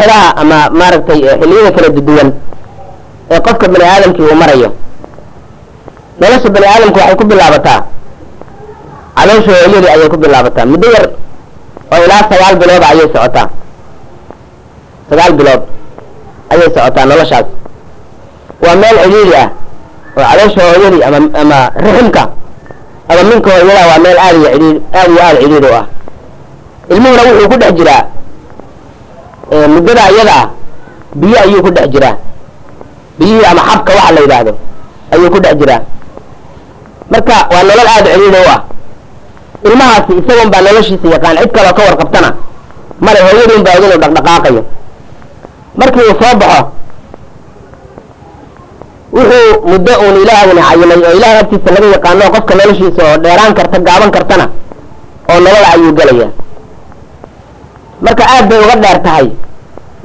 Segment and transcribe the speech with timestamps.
[0.00, 2.28] maraaxilaha ama maaragtay xilliyada kala duwan
[3.30, 4.68] ee qofka bani aadamkii uu marayo.
[6.20, 7.80] Nolosha bani aadamka waxay ku bilaabataa.
[9.16, 10.66] Caloosha hooyadii ayay ku bilaabataa.
[10.66, 11.06] Muddo yar
[11.92, 13.46] oo ilaa sagaal bilooda ayay socotaa.
[15.10, 15.62] Sagaal bilood
[16.52, 17.46] ayay socotaa noloshaas.
[18.62, 19.48] Waa meel cidhiiri ah
[20.16, 22.22] oo caloosha hooyadii ama ama riximka
[23.10, 25.86] ama minka hooyada waa meel aad iyo cidhiir aad iyo aada cidhiiri u ah.
[26.90, 28.02] Ilmuhuna wuxuu ku dhex jiraa
[29.50, 30.46] muddada iyada ah
[31.20, 32.16] biyo ayuu ku dhex jiraa.
[33.18, 34.52] Biyihii ama xabka waxa la yidhaahdo
[35.14, 35.80] ayuu ku dhex jiraa.
[37.10, 38.60] Marka waa nolol aada cidhiiri u ah.
[39.66, 42.30] Ilmahaasi isagun baa noloshiisa yaqaan cid kaloo ka warqabtana
[43.04, 44.62] male hooyadiin baa idinuu dhaqdhaqaaqayo.
[45.80, 46.60] Markii uu soo baxo
[49.12, 53.78] wuxuu muddo uun ilaahaguna cayimay oo ilahay agtiisa laga yaqaano qofka noloshiisa oo dheeraan karta
[53.88, 54.44] gaaban kartana
[55.30, 56.28] oo nolola ayuu gelaya
[58.04, 59.26] marka aad bay uga dheer tahay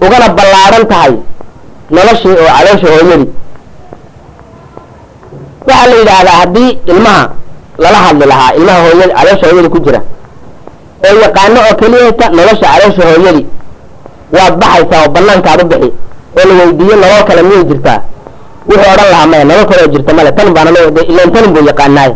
[0.06, 1.14] ugana ballaadhan tahay
[1.96, 3.30] noloshii oo caloosha hooyadii
[5.68, 7.24] waxaa la yidhaahdaa haddii ilmaha
[7.84, 10.00] lala hadli lahaa ilmaha hooyadi caloosha hooyadii ku jira
[11.08, 13.46] oo yaqaano oo keliyata nolosha caloosha hooyadii
[14.36, 15.90] waad baxaysaa oo banaankaad u bixi
[16.38, 18.00] oo la weydiiyo nolol kale miyay jirtaa?
[18.70, 20.70] Wuxuu odhan lahaa maya nolol kaleo jirta male tan baana
[21.12, 22.12] ilan tanin buu yaqaanaay.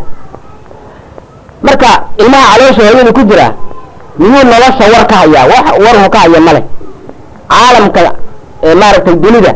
[1.66, 1.90] Marka
[2.22, 3.46] ilmaha caloosha hooyadii ku jira
[4.18, 6.62] miyuu nolosha war ka hayaa wax warhu ka haya male
[7.48, 8.00] caalamka
[8.80, 9.54] maaragtay dunida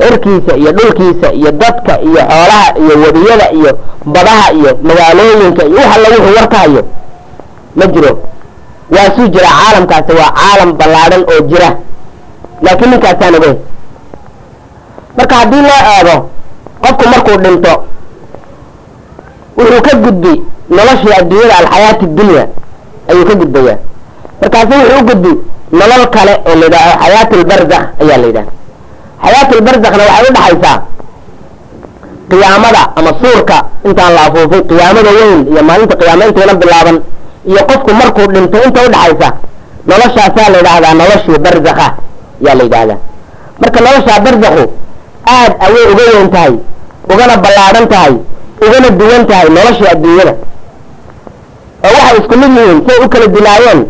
[0.00, 5.96] cirkiisa iyo dhulkiisa iyo dadka iyo xoolaha iyo wadiyada iyo badaha iyo magaalooyinka iyo wax
[5.96, 6.82] alla wuxuu war ka hayo.
[7.76, 8.18] Ma jiro.
[8.90, 11.70] Waasuu jira caalamkaasi waa caalam ballaadhan oo jira.
[12.62, 13.56] Laakiin ninkaasaan ogeyn
[15.16, 16.16] marka haddii loo eego
[16.82, 17.72] qofku markuu dhinto
[19.56, 22.46] wuxuu ka gudbi noloshii adduunyada alxayaati dunya
[23.10, 23.78] ayuu ka gudbayaa
[24.42, 25.32] markaasu wuxuu u gudbi
[25.80, 28.50] nolol kale oo la yidhaaho xayaat lbarzakh ayaa la yidhaha
[29.24, 30.76] xayaat lbarzakhna waxay udhaxaysaa
[32.30, 33.56] qiyaamada ama suurka
[33.88, 36.96] intaan la afuufay qiyaamada weyn iyo maalinta qiyaama intayna bilaaban
[37.50, 39.28] iyo qofku markuu dhinto inta udhaxaysa
[39.90, 41.86] noloshaasaa la yidhaahdaa noloshii barzakha
[42.46, 42.98] yaa la yidhaahdaa
[43.60, 44.64] marka noloshaa barzakhu
[45.36, 46.54] aad ayay uga weyn tahay
[47.12, 48.14] ugana ballaadhan tahay
[48.66, 50.34] ugana duwan tahay noloshii adduunyada
[51.86, 53.80] oo waxay isku mid yihiin say u kala dilaayeen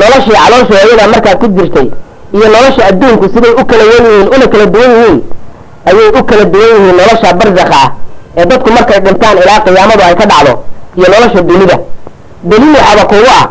[0.00, 1.88] noloshii caloosha hooyada markaad ku jirtay
[2.36, 5.18] iyo nolosha adduunku siday u kala wen yihiin una kala duwan yihiin
[5.88, 7.90] ayay u kala duwan yihiin nolosha barzakha ah
[8.40, 10.52] ee dadku markay dhintaan ilaa qiyaamadu ay ka dhacdo
[10.98, 11.76] iyo nolosha dunida.
[12.50, 13.44] Daliil waxaaba kugu ah.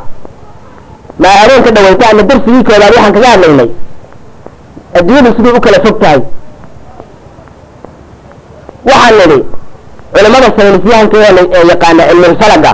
[1.22, 3.70] Ma habeen ka dhawayta ama darsigii koobaad waxaan kaga hadlaynay.
[4.98, 6.20] Adduunyadu siday u kala fog tahay.
[8.90, 9.40] Waxaan nidhi
[10.14, 12.72] culimmada saynisyahanka ee yaqaana cilmulfalaga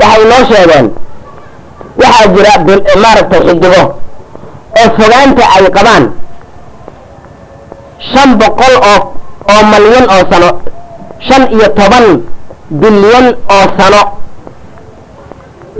[0.00, 0.86] waxay noo sheegeen
[2.02, 2.52] waxaa jira
[3.02, 3.82] maaragtay xidigo
[4.80, 6.04] oo fogaanta ay qabaan
[8.12, 8.98] shan boqol oo
[9.52, 10.50] oo malyan oo sano
[11.28, 12.06] shan iyo toban
[12.70, 14.02] bilyan oo sano.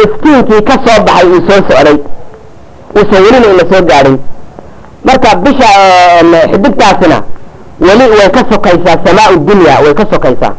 [0.05, 1.97] Iftiinkii ka soo baxay uu soo socday
[2.97, 4.17] uusan welina ina soo gaadhin
[5.05, 5.69] marka bisha
[6.53, 7.19] xidigtaasina
[7.81, 10.53] weli way ka sokaysaa samaa dunya way ka sokaysaa.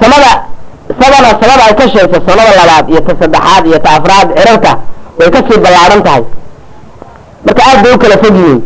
[0.00, 0.41] Samada
[1.22, 4.72] sabana samada ay ka sheegto sanada labaad iyo ta saddexaad iyo ta afraad cirarka
[5.18, 6.22] way ka sii ballaadhan tahay.
[7.46, 8.60] Marka aad bay u kala fog yihiin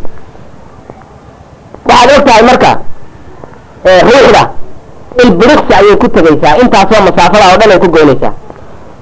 [1.88, 2.70] waxaad og tahay marka
[4.08, 4.42] ruuxda
[5.24, 8.32] ilbiriksi ayay ku tegaysaa intaasoo masaafada oo dhan ay ku goynaysaa.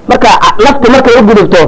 [0.09, 0.29] Marka
[0.65, 1.61] naftu markay u gudubto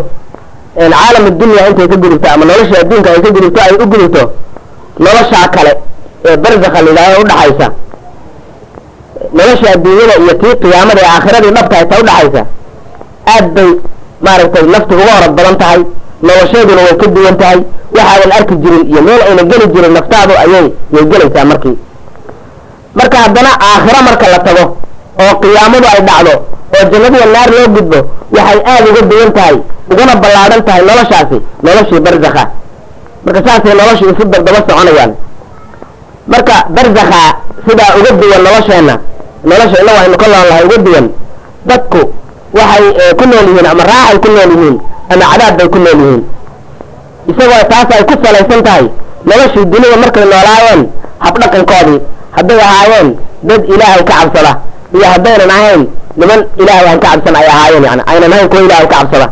[0.78, 4.24] caalam dunya intay ka gudubto ama nolosha adduunka ay ka gudubto ay u gudubto
[5.00, 5.72] noloshaa kale
[6.26, 7.68] ee barzakha la yidhahdo udhaxaysa
[9.38, 12.42] nolosha adduunyada iyo tii qiyaamada ee aakhiradii dhabta ay ta udhaxaysa
[13.34, 13.70] aad bay
[14.26, 15.80] maaragtay naftu uga horad badan tahay
[16.28, 17.60] nolosheeduna way ka duwan tahay
[17.98, 21.76] waxaadan arki jirin iyo meel ayna geli jirin naftaadu ayay yay gelaysaa markii.
[23.00, 24.64] Marka haddana aakhiro marka la tago
[25.24, 26.34] oo qiyaamadu ay dhacdo
[26.76, 28.00] oo jannadiya naar loo gudbo
[28.38, 29.56] waxay aad uga duwan tahay
[29.92, 32.44] ugana ballaadhan tahay noloshaasi noloshii barzakha.
[33.26, 35.12] Marka saasay nolosha isu dabdaba soconayaan.
[36.34, 37.22] Marka barzakha
[37.68, 38.96] sidaa uga duwan nolosheenna
[39.44, 41.06] nolosha ina waynu ka nool lahay uga duwan.
[41.70, 42.02] Dadku
[42.58, 44.76] waxay ku nool yihiin ama raaxay ku nool yihiin
[45.14, 46.22] ama cadaab bay ku nool yihiin.
[47.32, 48.86] Isagoo taas ay ku salaysan tahay
[49.30, 50.82] noloshii dunida markay noolaayeen
[51.26, 52.00] habdhaqankoodii
[52.38, 53.08] hadday ahaayeen
[53.50, 54.52] dad ilaahay ka cabsada
[54.96, 55.82] iyo haddaynan ahayn
[56.20, 59.28] niman ilaahay aan ka cabsan ay ahaayeen yani aynan ahayn kuwa ilaahay ka cabsada.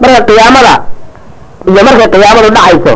[0.00, 0.74] Marka qiyaamada
[1.70, 2.92] iyo markay qiyaamadu dhacayso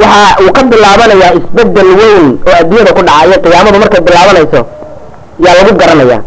[0.00, 4.60] waxa uu ka bilaabanayaa isbeddel weyn oo adduunyada ku dhacayo qiyaamadu markay bilaabanayso
[5.44, 6.18] yaa lagu garanaya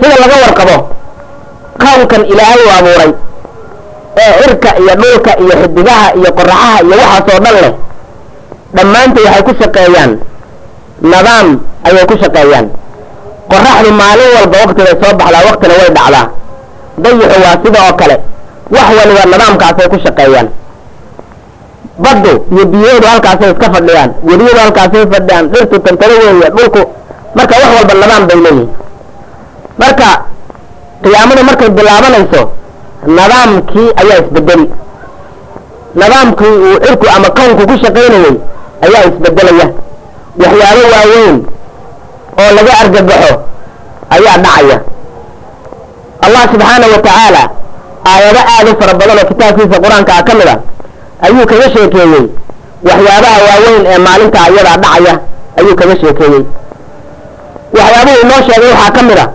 [0.00, 0.76] sida laga warqabo
[1.82, 3.10] kownkan ilaahay uu abuuray
[4.22, 7.72] ee cirka iyo dhulka iyo xidigaha iyo qoraxaha iyo waxaasoo dhan leh
[8.76, 10.10] dhammaantood waxay ku shaqeeyaan.
[11.12, 11.46] Nidaam
[11.88, 12.66] ayay ku shaqeeyaan.
[13.52, 16.24] Qoraxdu maalin walba waktigay soo baxdaa waktina way dhacdaa.
[17.02, 18.16] Dayixu waa sida oo kale
[18.74, 20.46] wax waliba nidaamkaasay ku shaqeeyaan
[21.98, 26.82] baddu iyo biyaheedu halkaasay iska fadhiyaan weliyadu halkaasay fadhiyaan dhirtu tantado weeye dhulku
[27.36, 28.68] marka wax walba nidaam bay leeyihiin
[29.82, 30.08] marka
[31.04, 32.42] qiyaamada markay bilaabanayso
[33.16, 34.66] nidaamkii ayaa isbedeli
[36.00, 38.34] nidaamkii uu cirku ama kownku ku shaqaynayay
[38.86, 39.66] ayaa isbedelaya
[40.42, 41.36] waxyaabo waaweyn
[42.42, 43.32] oo laga argagaxo
[44.14, 44.78] ayaa dhacaya.
[46.26, 47.42] Allah subxaana wa tacaala
[48.10, 50.56] aayado aada u fara badan oo kitaabkiisa qur'aanka ah ka mid a
[51.26, 52.24] ayuu kaga sheekeeyey
[52.88, 55.14] waxyaabaha waaweyn ee maalinta ayadaa dhacaya
[55.58, 56.42] ayuu kaga sheekeeyey
[57.78, 59.26] waxyaabuhu inoo sheegay waxaa ka mid a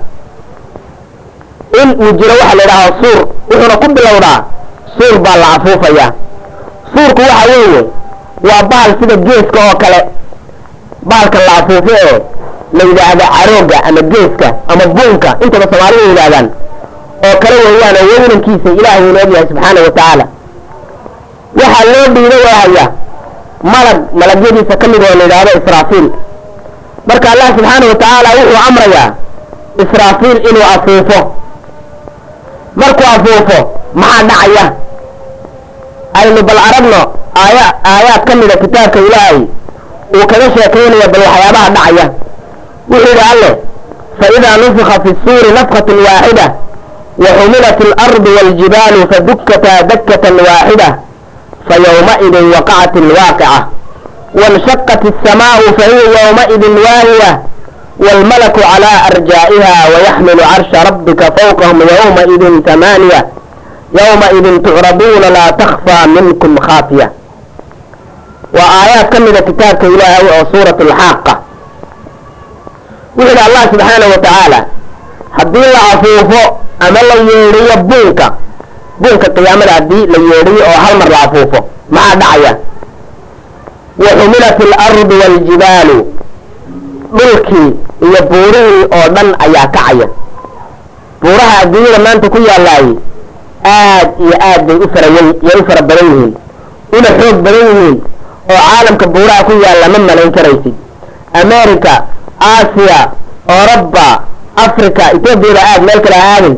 [1.81, 3.19] in uu jiro waxa la yidhaaho suur
[3.49, 4.39] wuxuuna ku bilowdaa
[4.97, 6.11] suur baa la afuufayaa
[6.93, 7.81] suurku waxa weeye
[8.47, 9.99] waa bahal sida geeska oo kale.
[11.09, 12.19] Bahalka la afuufo ee
[12.77, 16.47] la yidhaahdo carooga ama geeska ama buunka intaba soomaalidu yidhaahdaan.
[17.27, 20.25] Oo kale weeyaan oo weynankiisa ilaahay uu noog yahay subxaana wa tacaala
[21.59, 22.85] waxaa loo dhiiba waahaya
[23.73, 26.07] malag malagyadiisa ka mid oo la yidhaahdo israafiil.
[27.09, 29.09] Marka allah subxaana wa tacaala wuxuu amrayaa
[29.83, 31.19] israafiil inuu afuufo.
[32.81, 33.57] Markuu afuufo
[34.01, 34.65] maxaa dhacaya?
[36.19, 37.01] Aynu bal aragno
[37.43, 39.39] aaya aayaad ka mida kitaabka ilaahay
[40.15, 42.05] uu kaga sheekaynaya bal waxyaabaha dhacaya.
[42.89, 43.49] Wuxuu yidhi alle
[44.19, 46.45] faidaa nufika fi suuri nafkatun waaxida
[47.23, 50.89] waxumilat alardu waaljibaalu fadukkataa dakkatan waaxida
[51.68, 53.52] fayowmaidin waqacat alwaaqica
[54.40, 57.30] waاnshaqat الsamaau fahiya yowmaidin waahiya
[58.04, 63.20] wاlmalaku calى arjaa'iha wayaxmilu carsha rabbika fawqahum yowmaidin tamaaniya
[63.98, 67.06] yowmaidin tucraduuna laa takfaa minkum khaafiya
[68.56, 71.32] waa aayaad ka mida kitaabka ilaahay oo suurat alxaaqa
[73.16, 74.58] wuxuu yidhi allah subxaana wa tacaala
[75.38, 75.70] haddii
[79.01, 81.59] buunka qiyaamada haddii la yeedhiyo oo hal mar la afuufo
[81.95, 82.51] maxaa dhacaya.
[84.03, 85.97] Waxumilat alardu waaljibaalu
[87.17, 87.69] dhulkii
[88.07, 90.07] iyo buurihii oo dhan ayaa kacaya
[91.21, 92.93] buuraha adduunyada maanta ku yaalaayey
[93.75, 96.33] aad iyo aad bay u farayan yay u fara badan yihiin
[96.97, 97.95] una xoog badan yihiin
[98.51, 100.75] oo caalamka buuraha ku yaalla ma malayn karaysid.
[101.41, 101.93] America
[102.51, 102.99] aasiya
[103.57, 104.07] oroba
[104.65, 106.55] africa etoobiyada aad meel kale aadin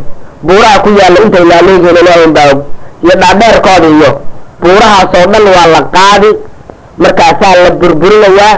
[0.48, 2.60] buuraha ku yaalla intay laaleegihiin ilaahin baa og
[3.04, 4.12] iyo dhaadheerkooda iyo
[4.62, 6.32] buurahaasoo dhan waa la qaadi.
[7.04, 8.54] Markaasaa la burburinayaa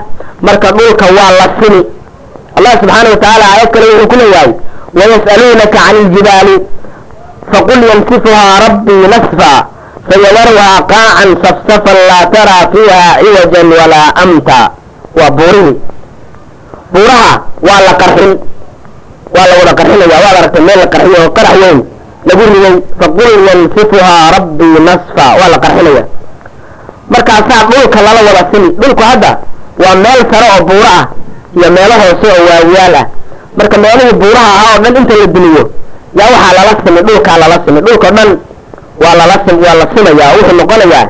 [0.45, 1.81] marka dhulka waa la sini
[2.57, 4.51] allah subxaana wa tacaala aayad kale wuxuu ku leeyahay
[4.97, 6.55] wayas'aluunaka can iljibaali
[7.51, 9.51] faqul yansifuhaa rabbii nasfa
[10.09, 14.59] fayadaruhaa qaacan safsafan laa taraa fiiha ciwajan walaa amta.
[15.17, 15.75] Waa buurihii
[16.93, 17.31] buuraha
[17.67, 18.31] waa la qarxin
[19.35, 21.79] waa la wada qarxinaya waad aragtay meel la qarxiyo oo qarax weyn
[22.27, 26.03] lagu riday faqul yansifuhaa rabbii nasfa waa la qarxinaya
[27.13, 29.31] markaasaa dhulka lala wada sini dhulku hadda
[29.83, 31.05] waa meel sare oo buuro ah
[31.57, 33.05] iyo meelo hoose oo waadiyaal ah.
[33.57, 35.63] Marka meelihii buuraha ahaa oo dhan inta la diliyo
[36.19, 38.29] yaa waxaa lala simi dhulkaa lala simi dhulkao dhan
[39.03, 41.05] waa lala sim waa la simaya wuxuu noqonayaa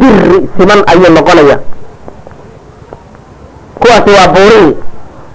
[0.00, 1.56] diri siman ayuu noqonaya
[3.80, 4.72] kuwaasi waa buurihii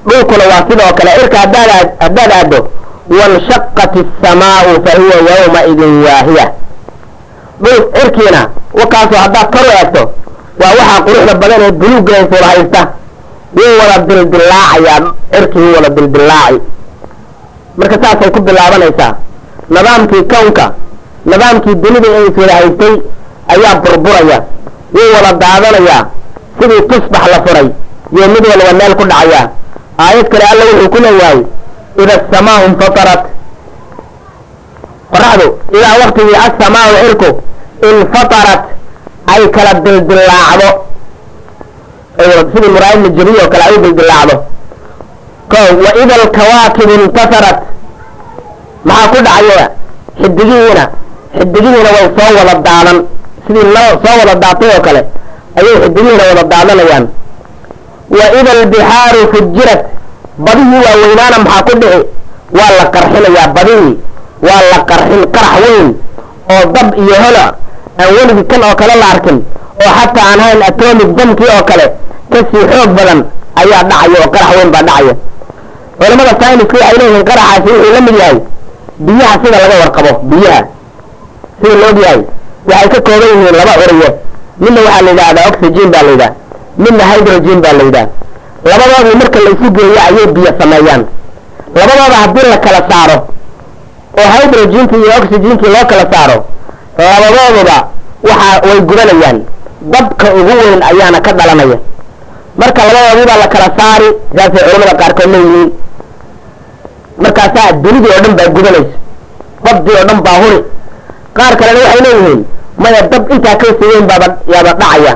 [0.08, 1.12] dhulkuna waa sidoo kale.
[1.20, 1.38] Cirka
[2.03, 2.60] haddaad aaddo
[3.20, 6.46] wanshaqat الsamaau fahiya yawmaidin waahiya.
[7.63, 8.41] Dhul cirkiina
[8.79, 10.01] wakaasoo haddaad kor u eegto
[10.62, 12.81] waa waxaa quruxda badan ee buluuggeensula haysta.
[13.58, 15.00] Wuu wada dildillaacayaa
[15.34, 16.60] cirkii wuu wada dildillaaci
[17.77, 19.12] marka saasay ku bilaabanaysaa
[19.75, 20.65] nidaamkii kownka
[21.31, 22.96] nidaamkii dunida iswada haystay
[23.53, 24.38] ayaa burburaya
[24.96, 26.01] wuu wada daadanayaa
[26.60, 27.67] sidii tusbax la furay
[28.15, 29.41] iyo mid waliba meel ku dhacaya
[30.05, 31.39] aayad kale alla wuxuu ku leeyahay
[32.01, 33.22] ida asamaau infatarat.
[35.13, 37.29] Qoraxdu idaa waktigii assamaau cirku
[37.89, 38.62] infatarat
[39.34, 40.70] ay kala dildillaacdo
[42.53, 44.36] sidii muraayid najariya oo kale ay u dildillaacdo
[45.51, 47.58] ko wa ida alkawaakib intasarat
[48.88, 49.65] maxaa ku dhacaya
[50.22, 50.84] xidigihiina
[51.38, 52.98] xidigihiina way soo wada daadan
[53.46, 53.65] sidii
[54.03, 55.01] soo wada daatay oo kale
[55.60, 57.05] ayay xidigihiina wada daadanayaan
[58.18, 59.82] wa ida albixaaru fujirat.
[60.46, 62.00] Badihii waaweynaana maxaa ku dhici?
[62.58, 63.94] Waa la qarxinayaa badihii
[64.48, 65.88] waa la qarxin qarax weyn
[66.53, 67.44] oo dab iyo hola
[68.01, 69.38] aan weligii kan oo kale la arkin.
[69.84, 71.86] Oo xataa aan hayn atomic damkii oo kale
[72.32, 73.20] ka sii xoog badan
[73.62, 75.13] ayaa dhacaya oo qarax weyn baa dhacaya.
[76.00, 78.38] Culamada sayniska waxay leeyihiin qaraxaasi wuxuu la mid yahay
[79.06, 80.62] biyaha sida laga warqabo biyaha.
[81.62, 82.20] Sida la og yahay
[82.70, 84.10] waxay ka kooban yihiin laba curiye
[84.63, 86.34] midna waxaa la yidhahdaa oxygen baa la yidhaha
[86.78, 88.08] midna hydrogen baa la yidhaha.
[88.70, 91.04] Labadoodii marka la isu geeyo ayay biyo sameeyaan.
[91.75, 93.18] Labadooda haddii la kala saaro
[94.22, 96.38] oo hydrogenkii iyo oxygenkii loo kala saaro
[96.98, 97.78] labadooduba
[98.28, 99.38] waxaa way gubanayaan.
[99.94, 101.78] Dabka ugu weyn ayaana ka dhalanaya.
[102.60, 105.70] Marka labadoodiibaa la kala saari saasay culamada qaarkood leeyihiin.
[107.24, 108.96] Markaasaa dunidii oo dhan baa gubanaysa.
[109.66, 110.60] Dabdii oo dhan baa huri
[111.38, 112.42] qaar kalena waxay leeyihiin
[112.82, 115.13] maya dab intaa ka sii weyn baaba yaaba dhacaya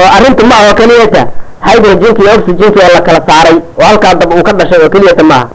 [0.00, 1.22] oo arrintu ma aha oo keliyata
[1.66, 5.24] hydrogenki iyo oxygenki oo la kala saaray oo halkaa dab uu ka dhashay oo keliyata
[5.30, 5.46] maaha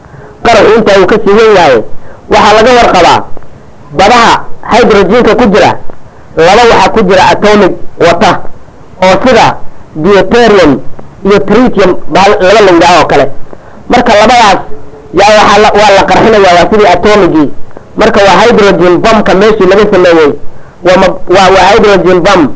[0.45, 1.77] qaraxu intaa uu ka sii weyn yahay
[2.33, 3.19] waxaa laga warqabaa
[3.99, 4.33] badaha
[4.71, 5.71] hydrogenka ku jira.
[6.37, 7.73] Laba waxaa ku jira atomic
[8.05, 8.31] wata
[9.05, 9.45] oo sida
[9.95, 10.71] deuterium
[11.27, 13.25] iyo tritium laba la yidhaah oo kale.
[13.91, 14.59] Marka labadaas
[15.19, 17.47] yaa waxaa la waa la qarxinaya waa sidii atomigii
[17.99, 20.31] marka waa hydrogen bombka meeshii laga sameeyey
[21.35, 22.49] waa hydrogen bomb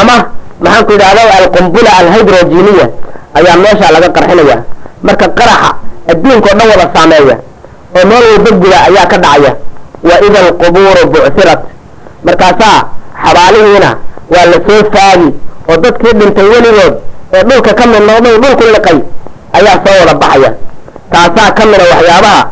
[0.00, 0.16] ama
[0.64, 0.92] maxaan ku
[1.42, 2.86] alqumbula alhydrogeniya
[3.38, 4.56] ayaa meesha laga qarxinaya
[5.02, 5.70] marka qaraxa
[6.10, 7.36] adduunka o dhan wada saameeya
[7.96, 9.52] oo meel walba guda ayaa ka dhacaya.
[10.08, 11.60] Wa ida alqubuuru bucsirat
[12.26, 12.78] markaasaa
[13.24, 13.90] xabaalihiina
[14.32, 15.28] waa la soo faagi
[15.70, 16.94] oo dadkii dhintay weligood
[17.34, 18.98] ee dhulka ka mid noqday dhulku liqay
[19.58, 20.50] ayaa soo wada baxaya.
[21.12, 22.42] Taasaa ka mida waxyaabaha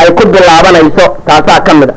[0.00, 1.94] ay ku bilaabanayso taasaa ka mid a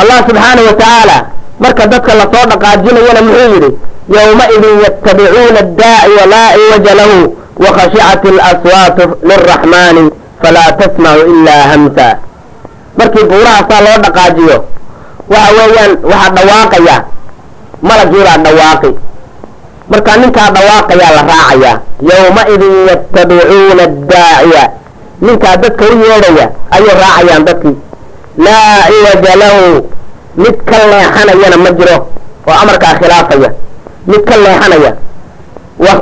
[0.00, 1.16] allah subxaana wa tacaala
[1.62, 3.70] marka dadka la soo dhaqaajinayana muxuu yidhi
[4.16, 7.18] yowmaidin yattabicuuna addaaciya laa ciwaja lahu
[7.64, 10.04] wakhashicat alaswaatu lilraxmaani
[10.42, 12.06] falaa tasmacu ilaa hamsa.
[12.98, 14.56] Markii buurahaasaa loo dhaqaajiyo
[15.34, 16.96] waxa weeyaan waxaa dhawaaqaya
[17.88, 18.90] malagiibaa dhawaaqi.
[19.90, 21.74] Markaa ninkaa dhawaaqayaa la raacayaa
[22.10, 24.62] yowmaidin yattabicuuna addaaciya
[25.26, 26.46] ninkaa dadka u yeedhaya
[26.76, 27.76] ayay raacayaan dadkii.
[28.44, 29.64] Laa ciwaja lahu
[30.42, 31.96] mid ka leexanayana ma jiro
[32.48, 33.50] oo amarkaa khilaafaya.
[34.10, 34.92] Mid ka leexanaya.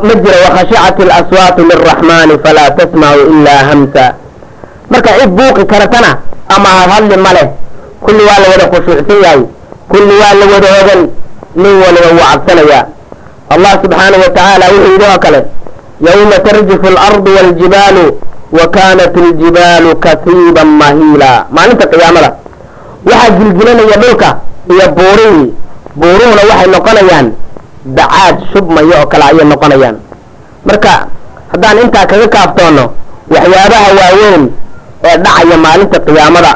[0.07, 4.05] Ma jiro wakhashicat alaswaatu lilraxmaani falaa tasmacu ilaa hamsa.
[4.91, 6.11] Marka cid buuqi karatana
[6.55, 7.47] ama hadhadli ma leh
[8.05, 9.41] kulli waa la wada khushuucsan yahay
[9.91, 11.01] kulli waa la wada ogan
[11.63, 12.83] nin waliba wuu cabsanayaa
[13.55, 15.41] allah subxaanahu wa tacaala wuxuu yidhi oo kale
[16.07, 18.05] yowma tarjifu alardu waaljibaalu
[18.59, 21.33] wa kaanat aljibaalu kasiiban mahiila.
[21.55, 22.29] Maalinta qiyaamada
[23.09, 24.29] waxaa gilgilanaya dhulka
[24.73, 25.47] iyo buurihii
[26.01, 27.27] buuruhuna waxay noqonayaan
[27.97, 29.97] bacaad shubmaya oo kale ayay noqonayaan.
[30.67, 30.93] Marka
[31.53, 32.85] haddaan intaa kaga kaaftoono
[33.35, 34.43] waxyaabaha waaweyn
[35.09, 36.53] ee dhacaya maalinta qiyaamada.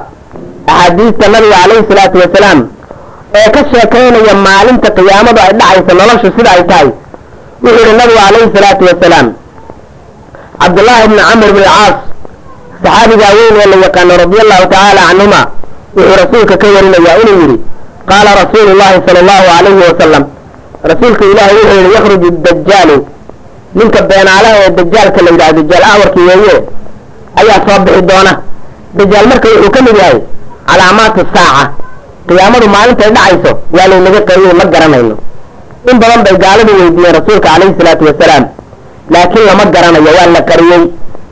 [0.72, 2.58] Axaadiista nabiga calayhi salaatu wasalaam
[3.40, 6.88] ee ka sheekaynaya maalinta qiyaamadu ay dhacayso noloshu sida ay tahay
[7.62, 9.26] wuxuu yihi nabigu calayhi salaatu wasalaam
[10.60, 11.96] cabdullaahi bni camr bn caas
[12.84, 15.40] saxaabigaa weyn ee la yaqaano radia allahu tacaala canhuma
[15.96, 17.56] wuxuu rasuulka ka warinayaa inuu yidhi
[18.10, 20.24] qaala rasuulu llahi sala allahu alayhi wasalam
[20.90, 22.96] rasuulka ilaahay wuxuu yihi yakhruju dajaalu
[23.78, 26.56] ninka beenaalaha ee dajaalka la yidhaha dajaal awarkii weeye
[27.40, 28.32] ayaa soo bixi doona.
[28.98, 30.18] Dajaal marka wuxuu ka mid yahay
[30.68, 31.64] calaamaatu saaca.
[32.28, 35.14] Qiyaamadu maalintay dhacayso waa laynaga qariyey ma garanayno.
[35.90, 38.44] In badan bay gaaladu weydiiyeen rasuulka calayhi salaatu wasalaam
[39.14, 40.82] laakiin lama garanayo waa la qariyey.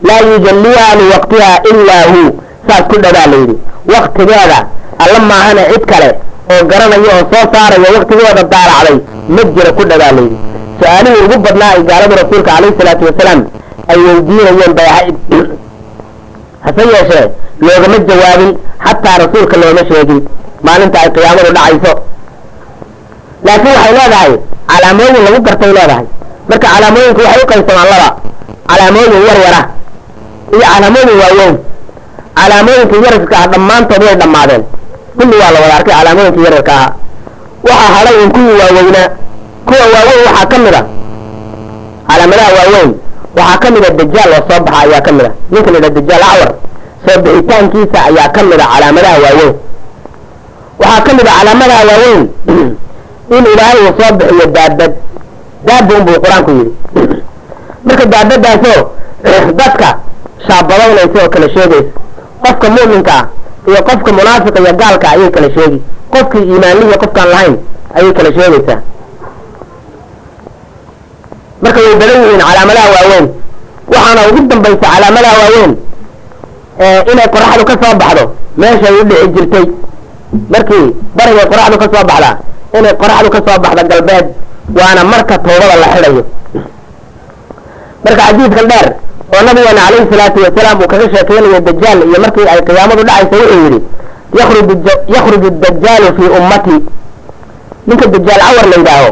[0.08, 2.22] Laa yujalliha liwaqtiha ilaa hu
[2.68, 3.54] saas ku dhawaa layidhi.
[3.92, 4.58] Waktigeeda
[5.02, 6.08] alla maahana cid kale
[6.52, 8.96] oo garanaya oo soo saaraya waktigeeda daaracday
[9.34, 10.36] ma jira ku dhawaa layidhi.
[10.80, 13.40] Su'aalihii ugu badnaa ay gaaladu rasuulka calayhi salaatu wasalaam
[13.90, 14.88] ay weydiinayeen bay
[16.64, 17.26] hase yeeshee
[17.66, 18.50] loogama jawaabin
[18.86, 20.20] xataa rasuulka looma sheegin.
[20.66, 21.92] Maalinta ay qiyaamadu dhacayso.
[23.46, 24.32] Laakiin waxay leedahay
[24.70, 26.06] calaamooyin lagu gartay leedahay.
[26.48, 28.08] Marka calaamooyinku waxay u qaybsamaan laba
[28.70, 29.60] calaamooyin yar yara
[30.52, 31.54] iyo calaamooyin waaweyn
[32.36, 34.62] calaamooyinka yararka ah dhammaantood way dhammaadeen.
[35.18, 36.92] Kulli waa la wada arkay calaamooyinka yararka ahaa
[37.66, 39.08] waxaa hadhay in kuwii waaweynaa
[39.66, 40.82] kuwa waaweyn waxaa ka mid a.
[42.08, 42.90] Calaamadaha waaweyn
[43.38, 45.30] waxaa ka mid a dajaal oo soo baxa ayaa ka mid a.
[45.50, 46.50] Ninka la yidhaha dajaal acwar.
[47.04, 48.66] Soo bixitaankiisa ayaa ka mid a.
[48.74, 49.54] Calaamadaha waaweyn
[50.80, 52.22] waxaa ka mid a calaamadaha waaweyn
[53.36, 54.92] in ilaahay uu soo bixiyo daabad
[55.66, 56.72] daaba unbuu qur'aanku yidhi.
[57.86, 58.80] Marka daabadaasoo
[59.60, 59.88] dadka
[60.46, 62.05] shaabadaynaysa oo kala sheegaysa
[62.46, 63.24] qofka mu'minka ah
[63.68, 65.78] iyo qofka munaafiqa iyo gaalka ayay kala sheegi.
[66.12, 67.54] Qofkii iimaanlihiyo qofkaan lahayn
[67.98, 68.78] ayay kala sheegaysaa.
[71.62, 73.26] Marka way badan yihiin calaamadaha waaweyn.
[73.92, 75.72] Waxaana ugu dambaysa calaamadaha waaweyn
[77.12, 78.24] inay qoraxdu ka soo baxdo
[78.60, 79.66] meeshay u dhici jirtay.
[80.52, 80.86] Markii
[81.16, 82.34] barigay qoraxdu ka soo baxdaa
[82.78, 84.26] inay qoraxdu ka soo baxdo galbeed
[84.78, 86.22] waana marka toobada la xidhayo.
[88.04, 88.86] Marka xadiidkan dheer
[89.34, 93.62] oo nabigeena calayhi salaatu wasalaam uu kaga sheekeynayo dajaal iyo markii ay qiyaamadu dhacayso wuxuu
[93.64, 93.80] yidhi
[95.14, 96.76] yakhruju dajaalu fii ummati.
[97.86, 99.10] Ninka dajaal cawar la yidhaaho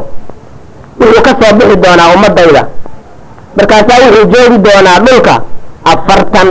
[1.01, 2.63] wuxuu ka soo bixi doonaa ummadayda
[3.57, 5.35] markaasaa wuxuu joogi doonaa dhulka
[5.93, 6.49] afartan.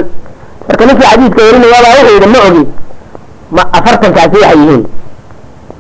[0.68, 2.64] Marka ninkii xadiidka werinayaabaa wuxuu yidhi ma ogi
[3.56, 4.84] ma afartankaasi waxay yihiin.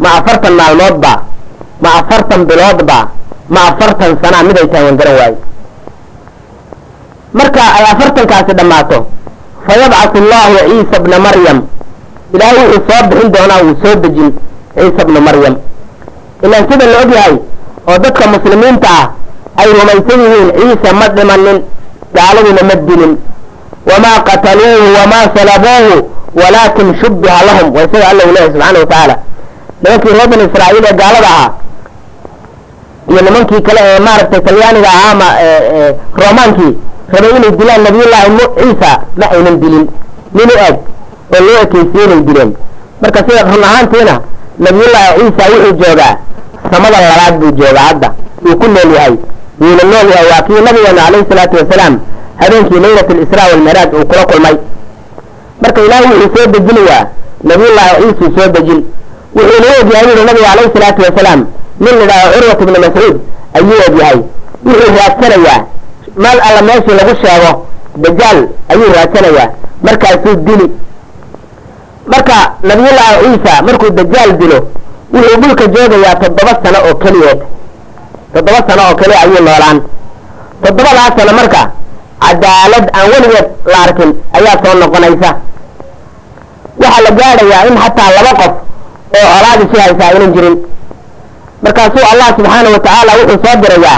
[0.03, 1.11] Ma afartan maalmoodba
[1.83, 2.97] ma afartan biloodba
[3.53, 5.35] ma afartan sanaa miday tahay waan garan waaye
[7.33, 8.97] marka ay afartankaasi dhammaato.
[9.67, 11.57] Fayabcatu allahu ciisa bna maryam.
[12.33, 14.29] Ilaahay wuxuu soo bixin doonaa wuu soo dejin
[14.77, 15.55] ciisa bna maryam.
[16.43, 17.35] Ilaan sida la ogyahay
[17.89, 19.05] oo dadka muslimiinta ah
[19.61, 21.57] ay rumaysan yihiin ciise ma dhimanin
[22.15, 23.13] gaaladuna ma dilin.
[23.89, 25.95] Wamaa qataluuhu wamaa salabuuhu
[26.41, 29.15] walaakin shubbiha lahum waa isaga alla u leehay subxaana wa tacaala
[29.83, 31.49] nimankii reer bani israa'iil ee gaalada ahaa
[33.11, 35.27] iyo nimankii kale ee maaragtay talyaaniga ahaa ama
[36.23, 36.71] romaankii
[37.11, 39.85] rabay inay dilaan nabiyullaahi m ciisa ma aynan dilin.
[40.33, 40.75] Nin u eg
[41.35, 42.51] oo loo ekeysiye inay dileen.
[43.01, 44.15] Marka sida run ahaantiina
[44.59, 46.13] nabiyullaahi ciisa wuxuu joogaa
[46.71, 48.09] samada labaad buu joogaa hadda.
[48.45, 49.15] Wuu ku nool yahay.
[49.61, 51.93] Wuuna nool yahay waa kii nabigeena calayhi salaatu wasalaam
[52.41, 54.55] habeenkii laylat alisraa walmicraaj uu kula kulmay.
[55.61, 57.03] Marka ilaahay wuxuu soo dejinayaa
[57.43, 58.79] nabiyullaahi ciisuu soo dejin.
[59.35, 61.41] Wuxuuna u ogyahay yuri nabiga calayhi salaatu wasalaam
[61.83, 63.15] nin la idhaaho curwat ibni mascuud
[63.57, 64.17] ayuu ogyahay
[64.65, 65.59] wuxuu raadsanayaa
[66.15, 67.51] meel alla meeshii lagu sheego
[68.03, 68.39] dajaal
[68.71, 69.47] ayuu raadsanayaa
[69.85, 70.67] markaasuu dili.
[72.11, 74.57] Marka nabiyullaahi ciisa markuu dajaal dilo
[75.13, 77.39] wuxuu dhulka joogayaa toddoba sano oo keliyeed.
[78.33, 79.77] Toddoba sano oo keliya ayuu noolaan.
[80.63, 81.61] Toddobadaas sano marka
[82.23, 85.29] cadaalad aan weligeed la arkin ayaa soo noqonaysa.
[86.81, 88.53] Waxaa la gaadhayaa in xataa laba qof
[89.17, 90.55] oo colaad isu haysaa aynan jirin.
[91.63, 93.97] Markaasuu allah subxaana wa tacaala wuxuu soo dirayaa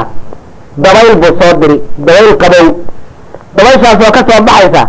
[0.78, 2.68] dabayl buu soo diri dabayl qabow.
[3.56, 4.84] Dabayshaas oo ka soo baxaysa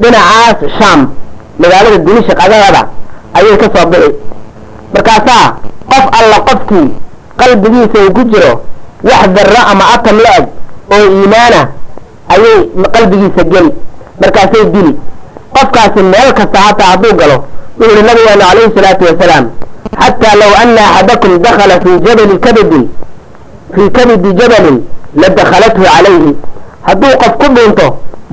[0.00, 1.00] dhinacaas shaam
[1.58, 2.82] magaalada dimishaq agaada
[3.38, 4.10] ayay ka soo bixi.
[4.94, 5.46] Markaasaa
[5.90, 6.88] qof alla qofkii
[7.40, 8.52] qalbigiisa uu ku jiro
[9.08, 10.44] wax darro ama atam la-eg
[10.94, 11.60] oo iimaana
[12.34, 12.56] ayay
[12.94, 13.70] qalbigiisa geli
[14.20, 14.92] markaasay dili
[15.54, 17.36] qofkaasi meel kasta hataa hadduu galo
[17.78, 19.44] wuxu uhi nabigeenu calayhi salaatu wasalaam
[20.02, 22.84] xataa low ana axadakum dakala fii jabali kabidin
[23.74, 24.78] fii kabidi jabalin
[25.20, 26.30] la dakhalathu calayhi
[26.88, 27.86] hadduu qof ku dhuunto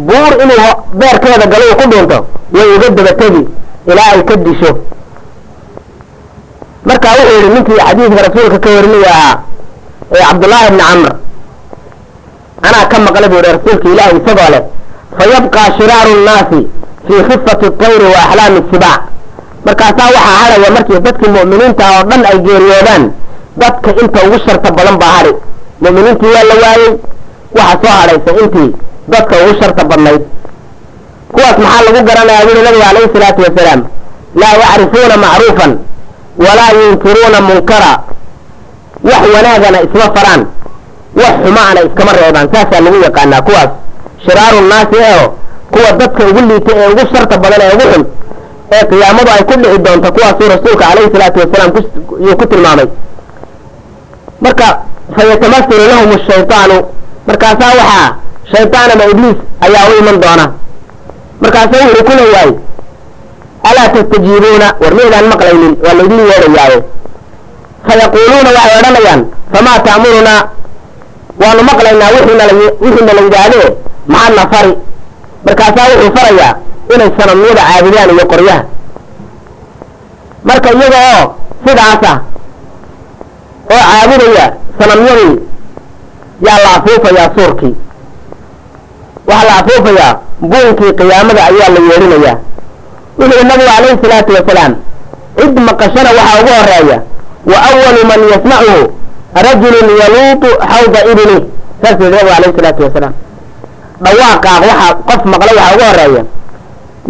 [0.07, 0.69] buur inuu
[0.99, 2.17] beerkeeda galo uu ku dhuunto
[2.55, 3.43] way uga daba tegi
[3.91, 4.71] ilaa ay ka disho
[6.87, 9.35] marka wuxuu yihi ninkii xadiidka rasuulka ka warinaya ahaa
[10.15, 11.11] ee cabdullaahi bni camr
[12.67, 14.63] anaa ka maqlay buu yihi rasuulka ilaahi isagoo leh
[15.17, 16.59] fayabqaa shiraaru nnaasi
[17.07, 19.01] fii khifati tayri wa axlaami sibaac
[19.65, 23.03] markaasaa waxaa hadhaya markii dadkii mu'miniinta oo dhan ay geeriyoodaan
[23.61, 25.33] dadka inta ugu sharta badan baa hadhi
[25.81, 26.91] mu'miniintii waa la waayey
[27.57, 28.69] waxa soo hadhaysa intii
[29.11, 30.21] dadka ugu sharta badnayd.
[31.33, 33.81] Kuwaas maxaa lagu garanayaa wuli nabiga calayhi salaatu wasalaam
[34.41, 35.71] laa yacrifuuna macruufan
[36.45, 37.91] walaa yunkiruuna munkara.
[39.09, 40.41] Wax wanaagana isma faraan
[41.21, 42.47] wax xumaana iskama reebaan.
[42.53, 43.69] Saasaa lagu yaqaanaa kuwaas
[44.25, 45.25] shiraaru nnaasi eeo
[45.71, 48.03] kuwa dadka ugu liita ee ugu sharta badan ee ugu xun
[48.75, 51.71] ee qiyaamadu ay ku dhici doonto kuwaasuu rasuulka calayhi salaatu wasalaam
[52.25, 52.85] yuu ku tilmaamay
[54.45, 54.67] marka
[55.15, 56.77] fayatamasalu lahum shaytaanu
[57.27, 58.07] markaasaa waxaa
[58.53, 60.45] shaytaan ama ibliis ayaa u iman doona.
[61.41, 62.51] Markaasa wuxuu ku leeyahay
[63.69, 64.67] alaa tastajiibuuna?
[64.81, 66.77] War miydaan maqlaynin waa laydin yeedhayaaye
[67.87, 69.21] fayaquuluuna waxay odhanayaan
[69.53, 70.41] famaa ta'murunaa?
[71.41, 73.67] Waanu maqlaynaa wixiina la yidhaahdee
[74.13, 74.73] maxaa na fari
[75.47, 76.51] markaasaa wuxuu farayaa
[76.93, 78.61] inay sanamyada caabudaan iyo qoryaha.
[80.47, 81.23] Marka iyaga oo
[81.65, 82.17] sidaas ah
[83.73, 84.45] oo caabudaya
[84.79, 85.35] sanamyadii.
[86.47, 87.75] Yaa la afuufayaa suurkii.
[89.27, 90.13] Waxaa la afuufayaa
[90.51, 92.37] buunkii qiyaamada ayaa la yeedhinayaa
[93.19, 94.73] wuxuu nabigu calayhi salaatu wasalaam
[95.37, 96.97] cid maqashana waxaa ugu horreeya
[97.51, 98.83] wa awalu man yasmacuhu
[99.47, 101.35] rajulun yaluutu xawda ibni
[101.81, 103.13] saasuu nabigu calayhi salaatu wasalaam
[104.05, 106.23] dhawaaqaaq waxaa qof maqla waxaa ugu horreeya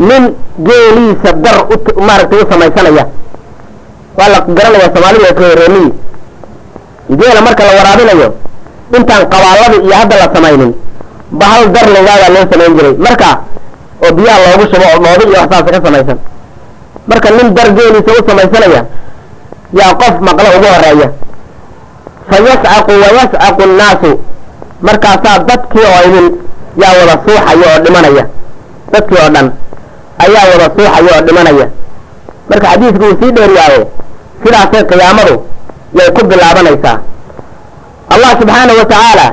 [0.10, 0.24] nin
[0.68, 3.06] geeliisa dar u maaragtay u samaysanaya.
[4.18, 5.90] Waa la garanaya soomaalida ka horeemiyi
[7.10, 8.28] geela marka la waraabinayo
[8.98, 10.72] intaan qabaalada iyo hadda la samaynin
[11.42, 12.94] bahal dar laydaadaa loo samayn jiray.
[13.06, 13.30] Marka
[14.06, 16.18] oo biyaha loogu shubo oo dhoobi iyo waxsaas ka samaysan.
[17.10, 18.82] Marka nin dar geeliisa u samaysanaya
[19.80, 21.08] yaa qof maqlo ugu horreeya
[22.30, 24.12] fa yascaqu wa yascaqu annaasu
[24.88, 26.28] markaasaa dadkii oo idin
[26.82, 28.24] yaa wada suuxaya oo dhimanaya.
[28.94, 29.48] Dadkii oo dhan
[30.26, 31.66] ayaa wada suuxaya oo dhimanaya.
[32.50, 33.82] Marka xadiidku uu sii dheeriyaaye.
[34.44, 35.36] Sidaasay qiyaamadu
[35.98, 36.98] yay ku bilaabanaysaa.
[38.14, 39.28] Allah subxaanahu wa tacaala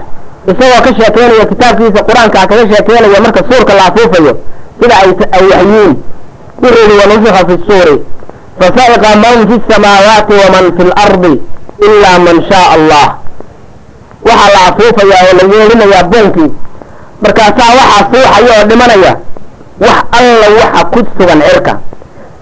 [0.51, 4.33] isagoo ka sheekeynaya kitaabkiisa qur'aankaa kaga sheekeynaya marka suurka la afuufayo
[4.81, 5.09] sida ay
[5.51, 5.93] waxyiin
[6.63, 7.97] wuxuu yihi wanufika fi suuri.
[8.61, 11.33] Fasa'iqa man fi samaawaati waman fi lardi
[11.87, 13.07] ilaa man shaa allah.
[14.27, 16.51] Waxaa la afuufayaa oo la yeelinayaa boonkii
[17.23, 19.13] markaasaa waxaa suuxaya oo dhimanaya
[19.87, 21.73] wax alla waxa ku sugan cirka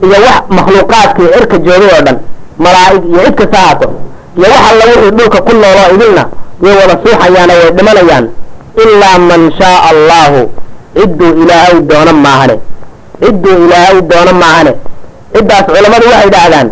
[0.04, 2.16] iyo wax makhluuqaadkii cirka joogay oo dhan
[2.64, 3.86] malaa'ig iyo cid kasta haato
[4.38, 6.22] iyo wax alla wixii dhulka ku nooloo idilna
[6.62, 8.24] way wada suuxayaana way dhimanayaan
[8.82, 10.40] ilaa man shaa allahu.
[10.96, 12.54] Cidduu ilaahay doono maahane.
[13.22, 14.72] Cidduu ilaahay doono maahane.
[15.34, 16.68] Ciddaas culammadu waxay idhaahdaan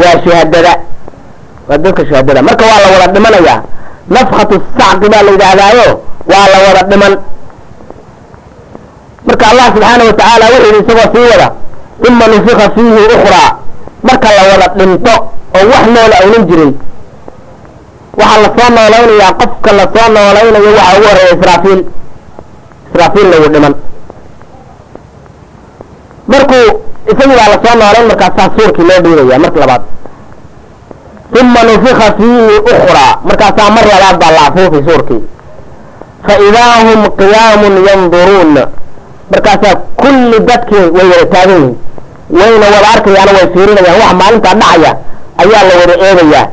[0.00, 0.72] waa shuhadada
[1.68, 3.58] waa dadka shuhadada marka waa la wada dhimanayaa
[4.14, 5.86] nafkhatu sacqi baa la yidhaahdaayo
[6.32, 7.12] waa la wada dhiman
[9.26, 11.48] marka allah subxaana wa tacaala wuxuu yidhi isagoo sii wada
[12.08, 13.50] uma nufika fiihi ukhraa
[14.06, 15.14] marka la wada dhinto
[15.56, 16.72] oo wax noola aynan jirin.
[18.18, 21.80] Waxaa la soo noolaynayaa qofka la soo noolaynayo waxaa ugu horreeya israafiil.
[22.92, 23.74] Israafiil lagu dhiman.
[26.32, 26.66] Markuu
[27.10, 29.82] isagii baa la soo noolayn markaasaa suurkii loo dhiibaya marka labaad.
[31.40, 35.22] Uma nufika fiihi ukhraa markaasaa mar labaad baa la afuufi suurkii.
[36.26, 38.52] Fa idaa hum qiyaamun yanduruun
[39.32, 41.76] markaasaa kulli dadkii way wada taagan yihiin
[42.30, 44.92] wayna wada arkayaana way fiirinayaan waxa maalintaa dhacaya
[45.42, 46.46] ayaa la wada eegayaa.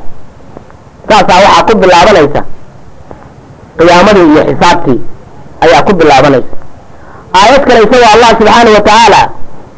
[1.10, 2.42] Saasaa waxaa ku bilaabanaysa.
[3.78, 5.00] Qiyaamadii iyo xisaabtii
[5.64, 6.54] ayaa ku bilaabanaysa.
[7.40, 9.22] Aayad kale isagoo allah subxaana wa tacaala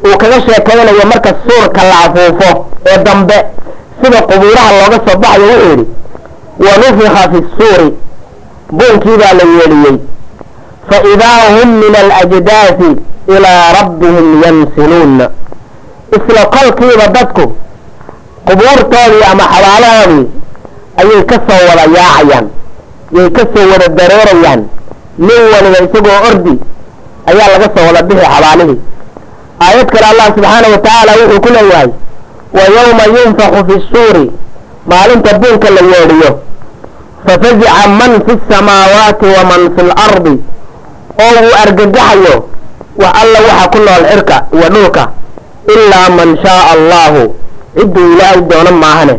[0.06, 2.50] uu kaga sheekaynayo marka suurka la afuufo
[2.86, 3.38] ee dambe
[4.02, 5.86] sida qubuuraha looga soo baxayo wuxuu yidhi
[6.64, 7.88] wa nufika fi suuri
[8.76, 9.96] buunkii baa la yeeliyey.
[10.90, 12.90] Fa idaa hum min alajdaasi
[13.36, 15.20] ilaa rabbihim yansiluun
[16.16, 17.44] isla kolkiiba dadku
[18.48, 20.26] qubuurtoodii ama xabaalahoodii
[21.00, 22.46] ayay ka soo wada yaacayaan
[23.16, 24.60] yay ka soo wada dareerayaan.
[25.18, 26.54] Nin waliba isagoo ordi
[27.30, 28.78] ayaa laga soo wada bixi xabaalihii
[29.64, 31.88] aayad kale allah subxaana wa tacaala wuxuu ku leeyahay
[32.56, 34.24] wa yowma yunfaku fi suuri
[34.90, 36.30] maalinta buunka la yeedhiyo.
[37.26, 40.34] Fafazica man fi samaawaati waman fi lardi
[41.24, 42.34] oo uu argagaxayo
[43.02, 45.04] wax alla waxa ku nool cirka iyo dhulka
[45.74, 47.20] ilaa man shaaa allahu
[47.78, 49.14] cidduu ilaahay doono maahane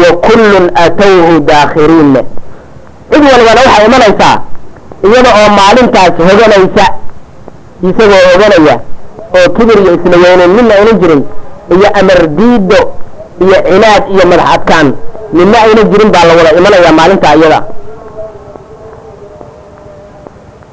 [0.00, 2.20] wa kullun atowhu daakhiriinne
[3.10, 4.36] cid walibana waxay imanaysaa
[5.08, 6.86] iyada oo maalintaas hoganaysa
[7.88, 8.76] isagoo oganaya
[9.38, 11.22] oo kibir iyo isla weyneyn midna aynan jirin
[11.74, 12.80] iyo amar diido
[13.44, 14.88] iyo cinaad iyo madax adkaan
[15.38, 17.60] midna aynan jirin baa la wada imanayaa maalinta iyada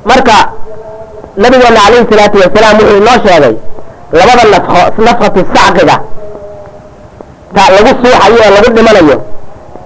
[0.10, 0.36] marka
[1.41, 3.54] nabigeena calayhi salaatu wasalaam wuxuu inoo sheegay
[4.12, 5.96] labada nafko nafkatu sacqiga
[7.56, 9.17] ta lagu suuxayo ee lagu dhimanayo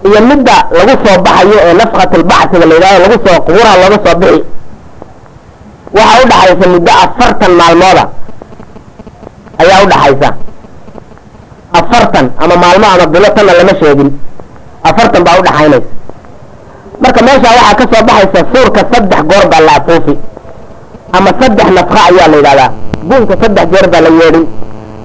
[0.08, 4.42] iyo midda lagu soo baxayo ee nafkatulbacsiga la yidhahdo lagu soo quburaha looga soo bixi.
[5.98, 8.04] Waxaa udhaxaysa muddo afartan maalmooda.
[9.62, 10.30] Ayaa udhaxaysa
[11.80, 14.10] afartan ama maalmo ama bilo tanna lama sheegin.
[14.90, 15.90] Afartan baa udhaxaynaysa
[17.04, 20.14] marka meeshaa waxaa ka soo baxaysa suurka saddex goor baa la afuufi
[21.18, 22.70] ama saddex nafka ayaa la yidhahdaa
[23.10, 24.46] buunka saddex jeer baa la yeedhin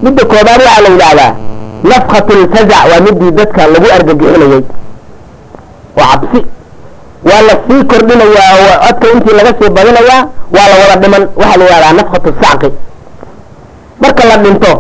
[0.05, 1.31] midda koobaad waxaa la yidhahdaa
[1.91, 4.63] nafkatulfazac waa midii dadka lagu argagixinayey
[5.99, 6.41] waa cabsi.
[7.29, 10.23] Waa la sii kordhinayaa codka intii laga sii badinayaa
[10.55, 11.23] waa la wada dhiman.
[11.41, 12.69] Waxaa la yidhahdaa nafkatu sacqi.
[14.03, 14.73] Marka la dhinto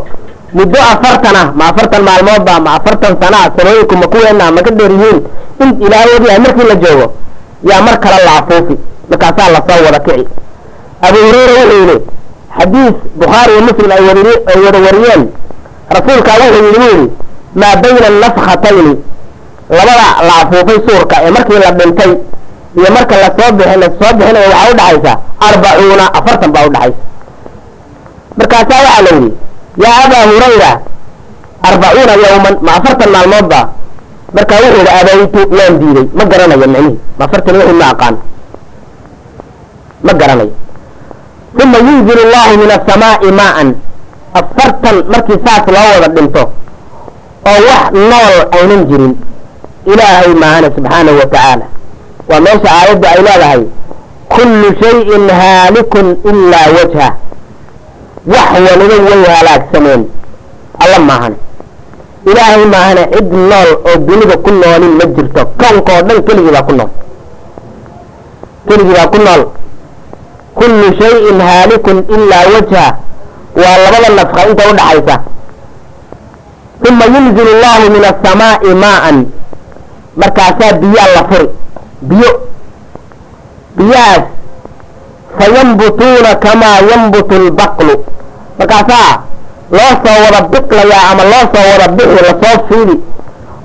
[0.56, 4.70] muddo afartan ah ma afartan maalmoodba ma afartan sana ah sanooyinku ma kuweena ma ka
[4.78, 5.18] dheer yihiin
[5.62, 7.06] in ilaahay ogyahay markii la joogo
[7.70, 8.74] yaa mar kale la afuufi
[9.10, 10.24] markaasaa la soo wada kici
[11.09, 11.96] abu hureyra wuxuu yidhi
[12.59, 14.04] xadiis bukhaari iyo muslim ay
[14.50, 15.22] ay wada wariyeen.
[15.96, 17.11] Rasuulkaa wuxuu yidhi buu yidhi
[17.61, 18.94] maa bayna nafkhatayni
[19.70, 22.12] labada la afuufay suurka ee markii la dhintay
[22.78, 25.12] iyo marka la soo bixi la soo bixinayo waxaa udhaxaysa
[25.48, 26.98] arbacuuna afartan baa udhaxaysa
[28.38, 29.30] markaasaa waxaa la yidhi
[29.85, 30.70] yaa abaa hurayra
[31.68, 33.61] arbacuuna yawman ma afartan maalmood ba
[34.37, 36.06] markaa wuxuu yidhi abaytu waan diiday.
[36.18, 38.14] Ma garanayo micnihi ma afartan wixii ma aqaan.
[40.06, 40.52] Ma garanayo
[41.62, 43.69] uma yunzil allahu min asamaa'i maa'an.
[44.40, 46.42] Afartan markii saas loo wada dhinto
[47.51, 49.14] oo wax nool aynan jirin
[49.92, 51.66] ilaahay maahane subxaanahu wa tacaala
[52.31, 53.62] waa meesha aayaddu ay leedahay
[54.35, 57.09] kullu shayin haalikun ilaa wajha.
[58.33, 60.03] Wax waliba way halaagsameen.
[60.83, 61.37] Alla maahane
[62.31, 65.42] ilaahay maahane cid nool oo dunida ku noolin ma jirto.
[65.61, 66.90] Koonka oo dhan keligii baa ku nool.
[68.69, 69.42] Keligii baa ku nool
[70.59, 72.87] kullu shayin haalikun ilaa wajha.
[73.61, 75.16] Waa labada nafka inta udhaxaysa
[76.88, 79.16] uma yunzil allahu min asamaa'i maa'an.
[80.21, 81.49] Markaasaa biyaa la furi
[82.09, 82.31] biyo.
[83.77, 84.25] Biyahaas
[85.38, 87.95] fayanbutuuna kamaa yanbutu lbaqlu
[88.59, 89.12] markaasaa
[89.77, 92.97] loo soo wada biqlayaa ama loo soo wada bixi la soo fiidi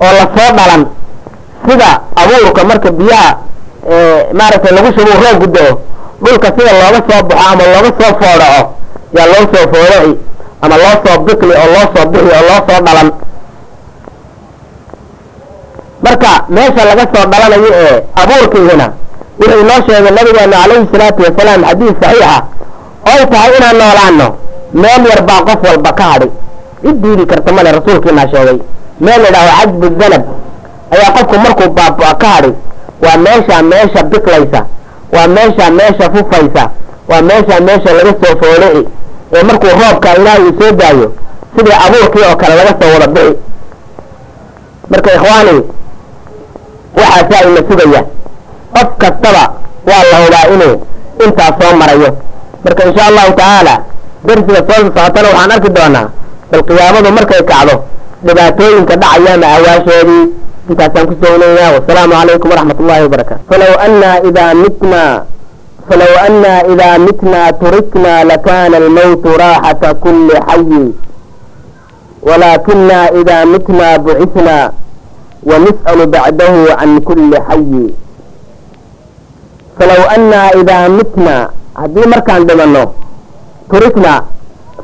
[0.04, 0.82] oo la soo dhalan
[1.68, 3.30] sida abuurka marka biyaha
[4.38, 5.72] maaragtay lagu shubo roob gudao
[6.24, 8.62] dhulka sida looga soo baxo ama looga soo foodhaco
[9.16, 10.12] yaa loo soo foodhaci
[10.64, 13.08] ama loo soo bikli oo loo soo bixi oo loo soo dhalan.
[16.04, 18.86] Marka meesha laga soo dhalanayo ee abuurkiihina
[19.40, 22.36] wuxuu inoo sheegay nabigeena calayhi salaatu wasalaam xadiis saxiixa
[23.12, 24.26] oy tahay inaan noolaano
[24.82, 26.28] meel yar baa qof walba ka hadhi.
[26.82, 28.58] Cid diidi karta male rasuulkiinaa sheegay.
[29.04, 30.22] Meel la idhaaho cajbu danab
[30.94, 32.52] ayaa qofku markuu baaba ka hadhi
[33.04, 34.60] waa meesha meesha biklaysa
[35.12, 36.64] waa meesha meesha fufaysa
[37.08, 38.88] waa meesha meesha laga soo foolici
[39.34, 41.12] ee markuu roobka ilaahay uu soo daayo
[41.56, 43.36] sidii abuurkii oo kale laga soo wada bixi
[44.90, 45.54] marka ikhwaani
[46.96, 48.02] waxaasaa ina sugaya.
[48.74, 49.42] Qof kastaba
[49.88, 50.74] waa la hubaa inuu
[51.24, 52.10] intaas soo marayo.
[52.64, 53.74] Marka insha allahu tacaala
[54.26, 56.06] darsiga soo socotana waxaan arki doonaa
[56.50, 57.74] bal qiyaamadu markay kacdo
[58.26, 60.24] dhibaatooyinka dhacaya ama awaashoodii
[60.72, 65.02] intaasaan ku soo weynaynaa wasalaamu calaykum waraxmat ullahi wabarakaatu falow anna idaa mitna
[65.88, 70.84] falow anna idaa mitna turikna lakana almawtu raaxata kuli xayi
[72.28, 74.56] walaakina idaa mitna bucisna
[75.50, 77.84] wanis'alu bacdahu can kuli xayi
[79.78, 81.34] falow anna idaa mitna
[81.80, 82.84] haddii markaan dhimanno
[83.70, 84.12] turikna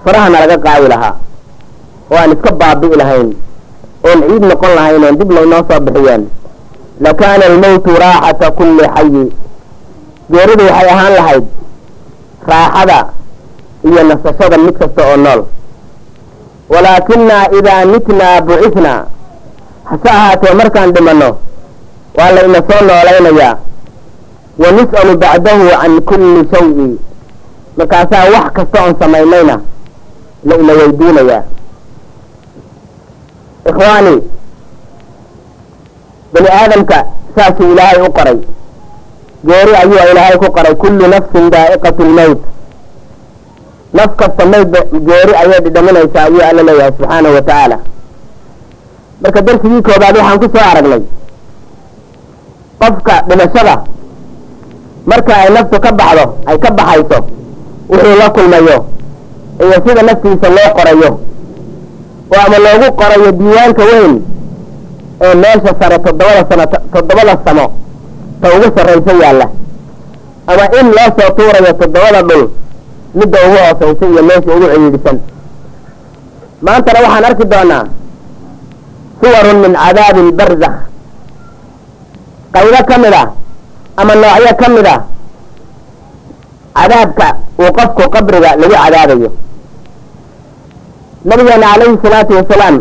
[0.04, 1.14] farahana laga qaadi lahaa.
[2.10, 3.28] Oo aan iska baabi'i lahayn
[4.06, 6.22] oon ciid noqon lahayn oon dib laynoo soo bixiyeen
[7.00, 9.24] lakaana almawtu raaxata kulli xayi
[10.32, 11.44] geeridu waxay ahaan lahayd
[12.50, 12.98] raaxada
[13.88, 15.40] iyo nasashada mid kasta oo nool.
[16.68, 19.04] Walaakinaa idaa mitnaa bucisnaa
[19.84, 21.30] hase ahaatee markaan dhimanno
[22.18, 23.54] waa la ina soo noolaynayaa
[24.62, 26.88] wa nis'alu bacdahu can kulli shayi
[27.78, 29.56] markaasaa wax kasta oon samaynayna
[30.44, 31.42] la ina weydiinayaa
[33.70, 34.14] ikhwaani
[36.32, 36.98] bani aadamka
[37.36, 38.38] saasuu ilaahay u qoray
[39.48, 42.40] geeri ayuu ilaahay ku qoray kullu nafsin daa'iqatu lmowt
[43.98, 44.68] naf kasta mayd
[45.08, 47.78] geeri ayay dhidhaminaysaa ayuu alla leeyahay subxaanahu wa tacaala
[49.22, 51.02] marka darsigii koobaad waxaan ku soo aragnay
[52.82, 53.74] qofka dhimashada
[55.10, 57.18] marka ay naftu ka baxdo ay ka baxayso
[57.90, 58.76] wuxuu la kulmayo
[59.64, 61.10] iyo sida naftiisa loo qorayo
[62.34, 64.14] oo ama loogu qorayo diiwaanka weyn
[65.26, 67.64] ee meesha sare toddobada sano toddobada samo
[68.40, 69.46] ta ugu sarraysa yaalla.
[70.50, 72.44] Ama in loo soo tuurayo toddobada dhul
[73.18, 75.18] midda ugu hoosaysa iyo meesha ugu ciidhisan
[76.64, 77.84] maantana waxaan arki doonaa
[79.20, 80.76] suwarun min cadaabi lbarzakh
[82.54, 83.22] qaybo ka mid a
[84.00, 84.96] ama noocyo ka mid a
[86.78, 87.26] cadaabka
[87.62, 89.30] uu qofku qabriga lagu cadaabayo
[91.24, 92.76] nabigeena calayhi salaatu wasalaam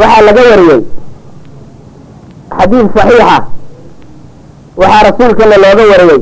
[0.00, 0.80] waxaa laga wariyey
[2.58, 3.38] xadiid saxiixa
[4.80, 6.20] waxaa rasuulkana looga wariyey.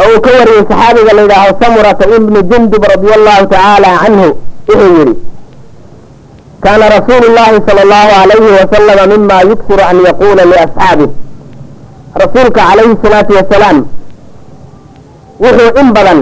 [0.00, 4.28] Oo uu ka wariyey saxaabiga la yidhaaho samurata ibnu jundub radia allahu tacaala canhu
[4.68, 5.14] wuxuu yidhi
[6.64, 11.10] kaana rasuulu llahi sala allahu alayhi wasalama mima yuksiru an yaquula liasxaabih
[12.22, 13.78] rasuulka calayhi salaatu wasalaam
[15.44, 16.18] wuxuu in badan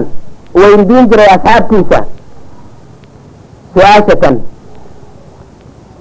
[0.61, 1.99] weydiin jiray asxaabtiisa.
[3.73, 4.35] Su'aashatan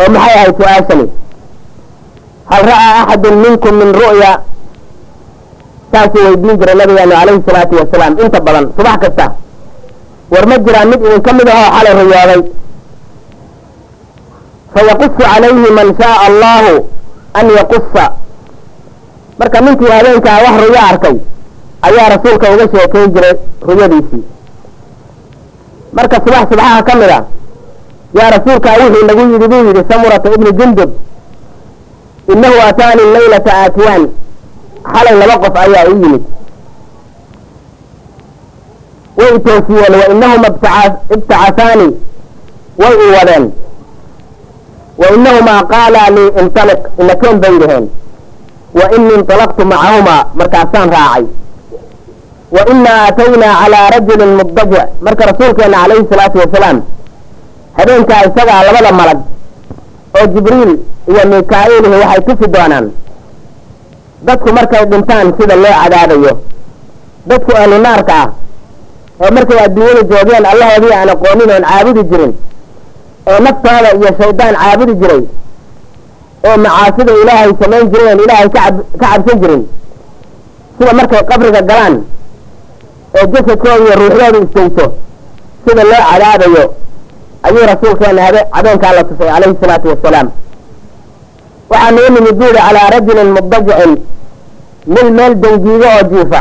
[0.03, 1.07] oo maxay ahayd su'aashani?
[2.51, 4.33] Hal ra'aa axadun minkum min ru'ya?
[5.93, 9.27] Saasuu weydiin jiray nabigeenu calayhi salaatu wasalaam inta badan subax kasta.
[10.33, 12.41] War ma jiraan mid idinka mid ahoo xalay riyooday
[14.75, 16.73] fayaqusu calayhi man shaaa allahu
[17.41, 18.05] an yaqusa
[19.41, 21.17] marka ninkii habeenkaa wax ruyo arkay
[21.89, 23.35] ayaa rasuulka uga sheekayn jiray
[23.69, 24.23] ruyadiisii
[25.97, 27.21] marka subax subaxaha ka mid a
[28.19, 30.91] yaa rasuulkaa wuxuu nagu yidhi buu yidhi samurata ibnu jundub
[32.33, 34.03] inahu ataani laylata aatiyaan
[34.93, 36.23] xalay laba qof ayaa i yimid.
[39.19, 40.49] Way i toosiyeen wa inahuma
[41.15, 41.89] ibtacasaani
[42.81, 43.45] way i wadeen.
[45.01, 47.87] Wa inahumaa qaalaa lii intaliq inakeen bay dhaheen
[48.79, 51.25] wa inii inطalaqtu macahumaa markaasaan raacay
[52.57, 56.79] wa inaa aataynaa calaa rajulin mubdajic marka rasuulkeena calayhi salaatu wasalaam
[57.79, 59.19] habeenkaa isagaa labada malag
[60.19, 60.73] oo jibriil
[61.11, 62.87] iyo mika-iilihi waxay tusi doonaan
[64.27, 66.33] dadku markay dhintaan sida loo cadaabayo
[67.31, 68.29] dadku ahlu naarka ah
[69.23, 72.33] oo markay adduunyada joogeen allahoodii aan aqoonin oon caabudi jirin
[73.31, 75.23] oo naftooda iyo shaydaan caabudi jiray
[76.49, 78.61] oo macaasida ilaahay samayn jiray oon ilaahay ka
[79.03, 79.63] cabsan jirin
[80.79, 81.95] sida markay qabriga galaan
[83.17, 84.87] oo jasadkooda iyo ruuxdooda istayso
[85.65, 86.65] sida loo cadaabayo
[87.47, 88.23] ayuu rasuulkeena
[88.57, 90.29] habeenkaa la tusay calayhi salaatu wasalaam
[91.71, 93.93] waxaanu u nimid buuri calaa rajulin mudajicin
[94.95, 96.41] nin meel dangiigo oo jiifa.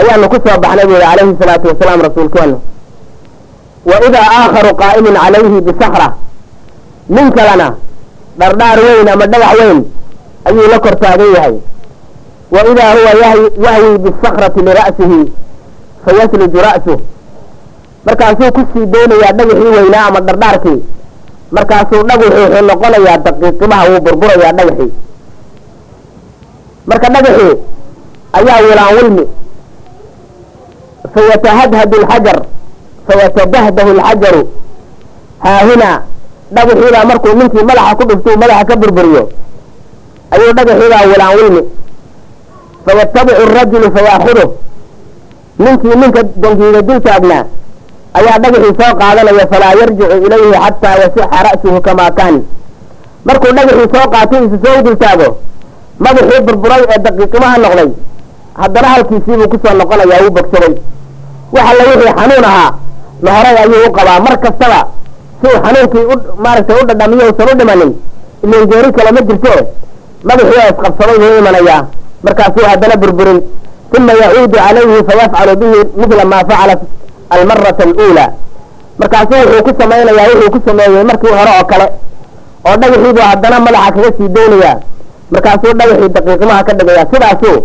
[0.00, 2.56] Ayaanu ku soo baxnay buuri calayhi salaatu wasalaam rasuulkeenu
[3.90, 6.08] wa idaa aakharu qaa'imun calayhi bisakra
[7.14, 7.68] nin kalena
[8.40, 9.78] dhardhaar weyn ama dhagax weyn
[10.48, 11.54] ayuu la kor taagan yahay
[12.52, 13.12] idaa huwa
[13.66, 15.20] yahwi bisakrati lira'sihi
[16.04, 16.98] fayasliju ra'suh
[18.06, 20.78] markaasuu ku sii daynayaa dhagaxii weynaa ama dhardhaarkii
[21.56, 24.90] markaasuu dhagaxu wuxuu noqonayaa daqiiqimaha wuu burburayaa dhagaxii
[26.90, 27.54] marka dhagaxii
[28.38, 29.24] ayaa wilaan wilmi.
[31.14, 32.38] Fayatahadhadu alxajar
[33.08, 34.42] fayatadahdahu alxajaru
[35.44, 35.96] haahunaa
[36.56, 39.22] dhagaxiibaa markuu ninkii madaxa ku dhuftuu madaxa ka burburiyo.
[40.34, 41.62] Ayuu dhagaxiibaa wilaan wilmi
[42.86, 44.48] fayatabicu arajulu fayaakuduh
[45.64, 47.44] ninkii ninka dangiiga dul taagnaa
[48.18, 52.36] ayaa dhagaxii soo qaadanaya falaa yarjicu ilayhi xataa yasixa ra'suhu kamaa kaan
[53.26, 55.28] markuu dhagaxii soo qaatay isu soo dul taago
[56.04, 57.88] madaxii burburay ee daqiiqimaha noqday
[58.62, 60.72] haddana halkiisiibuu ku soo noqonayaa wuu bogsaday
[61.56, 62.70] waxa la wixii xanuun ahaa
[63.26, 64.80] lahoray ayuu u qabaa mar kastaba
[65.40, 66.04] si uu xanuunkii
[66.44, 67.90] maaragtay u dhadhamiyo usan u dhimanin
[68.44, 69.52] ilan geeri kale ma jirto
[70.28, 71.80] madaxii oo isqabsaday buu imanayaa
[72.24, 73.40] markaasuu haddana burburin.
[73.96, 76.74] Uma yacuudu calayhi fayafcalu bihi midla maa facala
[77.34, 78.28] almarata aluulaa
[79.00, 81.86] markaasuu wuxuu ku samaynayaa wuxuu ku sameeyey markii hore oo kale
[82.68, 84.76] oo dhagaxiibuu haddana madaxa kaga sii daynayaa.
[85.34, 87.56] Markaasuu dhagaxii daqiiqimaha ka dhigayaa sidaasuu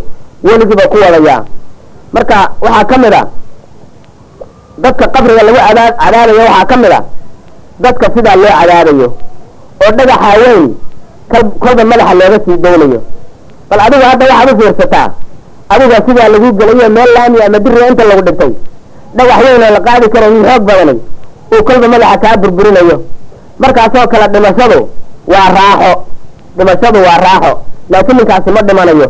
[0.46, 1.40] weligiiba ku wadayaa
[2.16, 3.22] marka waxaa ka mid a
[4.84, 7.00] dadka qabriga lagu adaa cadaabayo waxaa ka mid a
[7.84, 9.08] dadka sidaa loo cadaabayo
[9.84, 10.64] oo dhagaxa weyn
[11.64, 13.00] kolba madaxa looga sii daynayo
[13.70, 15.08] bal adigu hadda waxaad u fiirsataa
[15.74, 18.52] adiga sidaa lagu gelayo meel laami ama diriya inta lagu dhigtay
[19.18, 20.94] dhagax weyn oo la qaadi karayin xoog badani
[21.54, 22.98] uu kolba madaxa kaa burburinayo.
[23.62, 24.80] Markaasoo kale dhimashadu
[25.34, 25.92] waa raaxo.
[26.58, 27.52] Dhimashadu waa raaxo.
[27.92, 29.08] Laakiin ninkaasi ma dhimanayo.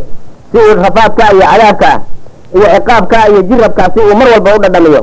[0.51, 1.91] Si uu rafaadka iyo cadaabka
[2.55, 5.01] iyo ciqaabka iyo jirabkaasi uu mar walba u dhadhamiyo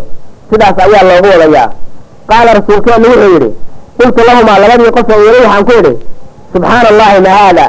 [0.50, 1.68] sidaas ayaa loogu wadayaa.
[2.30, 3.48] Qaala rasuulkeenu wuxuu yidhi
[3.98, 5.92] qultu lahumaa labadii qof oo weli waxaan ku idhi
[6.52, 7.66] subxaana allahi ma haada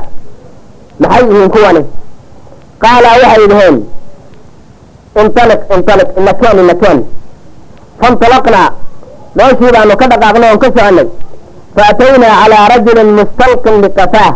[1.03, 1.81] maxay yihiin kuwani?
[2.83, 3.75] Qaala waxay dhaheen
[5.21, 6.99] intaliq intaliq inakeen inakeen
[8.01, 8.69] faintalaqnaa
[9.37, 11.07] meeshii baanu ka dhaqaaqnay oon ka soconay
[11.77, 14.31] faataynaa calaa rajulin mustalqin biqafaah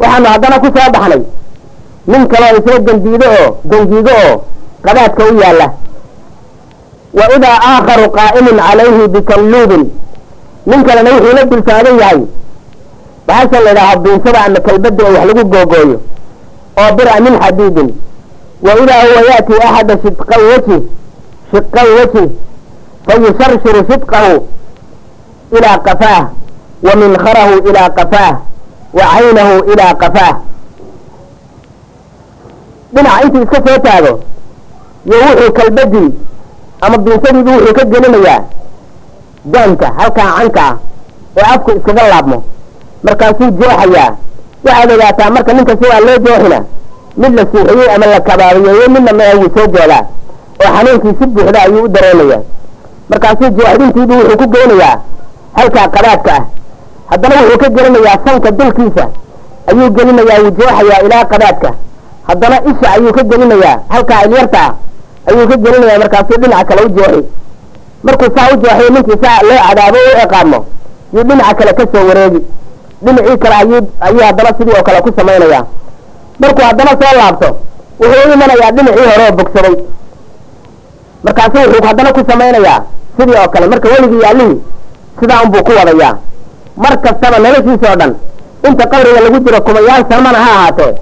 [0.00, 1.22] waxaanu haddana ku soo baxnay.
[2.10, 4.34] Nin kaloo isla gandiido oo gangiigo oo
[4.84, 5.66] qadaadka u yaalla.
[7.18, 9.82] Wa idaa aakharu qaa'imun calayhi bikalluubin.
[10.70, 12.20] Nin kalena wuxuu la dul taagan yahay
[13.26, 15.98] bahashan la yidhaaho biinsada ama kalbada oo wax lagu googooyo.
[16.80, 17.88] Oo bira min xadiidin.
[18.62, 20.78] Wa idaa huwa yaati axada shidqay wajhi
[21.52, 22.24] shiqay wajhi
[23.06, 24.34] fayusharshiru shidqahu
[25.56, 26.22] ilaa qafaah
[26.86, 28.34] wa minkharahu ilaa qafaah
[28.98, 30.34] wa caynahu ilaa qafaah
[32.94, 34.12] dhinaca intuu iska soo taago
[35.06, 36.10] iyo wuxuu kalbadii
[36.80, 38.40] ama biinsadiibu wuxuu ka gelinayaa
[39.44, 40.76] daanka halkaa canka ah
[41.36, 42.38] ee afku iskaga laabmo
[43.06, 44.10] markaasuu jooxayaa
[44.64, 46.58] waxaad ogaataa marka ninka sidaa loo jooxina
[47.20, 50.02] mid la suuxiyey ama la kabaabiyeeyey midna ma wuu soo jeedaa
[50.64, 52.40] oo xanuunkii si buuxda ayuu u dareemayaa.
[53.10, 54.96] Markaasuu jooxdintiibu wuxuu ku geynayaa
[55.58, 56.42] halkaa qadaadka ah.
[57.10, 59.04] Haddana wuxuu ka gelinayaa sanka dulkiisa
[59.70, 61.70] ayuu gelinayaa wuu jooxayaa ilaa qadaadka
[62.28, 64.72] haddana isha ayuu ka gelinayaa halkaa ilyarta ah
[65.28, 67.22] ayuu ka gelinayaa markaasuu dhinaca kale u jooxi.
[68.04, 70.58] Markuu saa u jooxiyo ninkii saa loo cadaabo u ciqaabmo
[71.14, 72.40] yuu dhinaca kale ka soo wareegi
[73.04, 75.64] dhinacii kale ayuu ayuu haddana sidii oo kale ku samaynayaa.
[76.40, 77.48] Markuu haddana soo laabto
[78.00, 79.74] wuxuu u imanayaa dhinacii hore oo bogsaday.
[81.24, 82.80] Markaasu wuxuu haddana ku samaynayaa
[83.18, 83.66] sidii oo kale.
[83.72, 84.56] Marka weligii yaalihii
[85.20, 86.14] sidaa unbuu ku wadayaa.
[86.82, 88.12] Mar kastaba noloshiisa oo dhan
[88.68, 90.92] inta qabriga lagu jiro kumayaal sanmana ha ahaatee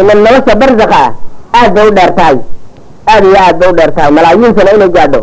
[0.00, 1.10] ila nolosha barzakha ah
[1.58, 2.36] aad bay u dheer tahay.
[3.12, 4.10] Aad iyo aad bay u dheer tahay.
[4.16, 5.20] Malaayiin sano inay gaadho.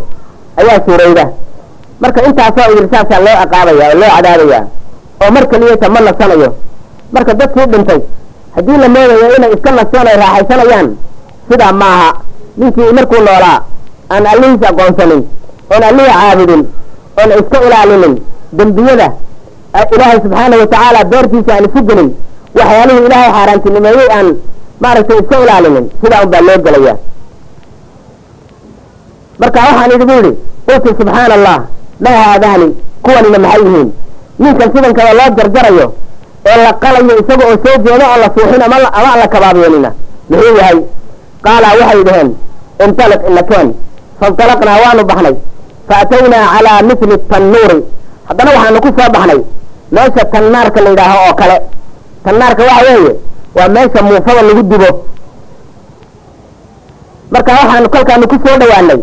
[0.60, 1.26] Ayaa suurayda.
[2.02, 4.62] Marka intaasoo irsaasaa loo ciqaabaya oo loo cadaabaya
[5.24, 6.50] oo mar keliyata ma nasanayo.
[7.14, 8.00] Marka dadkii dhintay
[8.56, 10.88] haddii la moodayo inay iska nasteen ay raaxaysanayaan
[11.50, 12.10] sidaa maaha.
[12.60, 13.58] Ninkii markuu noolaa
[14.14, 15.22] aan allihiis aqoonsanin
[15.74, 16.62] oon allihii caabudin
[17.20, 18.14] oon iska ilaalinin
[18.58, 19.08] dembiyada
[19.96, 22.10] ilaahay subxaana watacaala beertiisa aan isu gelin
[22.58, 24.28] waxyaalihii ilaahay xaaraantinimeeyey aan
[24.84, 26.94] maaragtay iska ilaalinin sidaa un baa loo gelaya
[29.42, 30.32] marka waxaan idinku yidhi
[30.68, 31.58] qultu subxaana allah
[32.06, 32.68] maa haadaani
[33.04, 33.90] kuwanina maxay yihiin
[34.40, 35.88] ninkan sidan kale loo jarjarayo
[36.50, 39.90] ee la qalayo isaga oo soo jeedo oo la suuxin ama aan la kabaabiyenina
[40.30, 40.78] muxuu yahay?
[41.46, 42.30] Qaala waxay dhaheen
[42.86, 43.68] intaliq inakeen
[44.20, 45.36] faintalaqnaa waanu baxnay
[45.90, 47.80] faataynaa calaa mithli tannuuri.
[48.28, 49.40] Haddana waxaanu ku soo baxnay
[49.96, 51.58] meesha tannaarka la yidhaaho oo kale.
[52.26, 53.12] Tannaarka waxa weeye
[53.58, 54.90] waa meesha muufada lagu dubo.
[57.34, 59.00] Marka waxaanu kolkaanu ku soo dhawaanay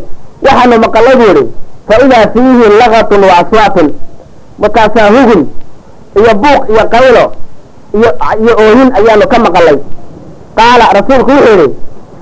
[0.46, 1.44] waxaanu maqalay buu ihi
[1.88, 3.86] fa idaa fiihi lagatun wa aswaatun
[4.62, 5.42] markaasaa hugun
[6.20, 7.24] iyo buuq iyo qaylo
[8.42, 9.78] iyo oohin ayaanu ka maqalay.
[10.58, 11.68] Qaala rasuulku wuxuu yidhi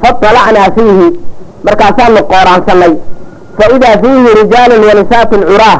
[0.02, 1.08] faطalacnaa fiihi.
[1.66, 2.92] Markaasaanu qooraansanay
[3.58, 5.78] fa idaa fiihi rijaalun wanisaatun curaah.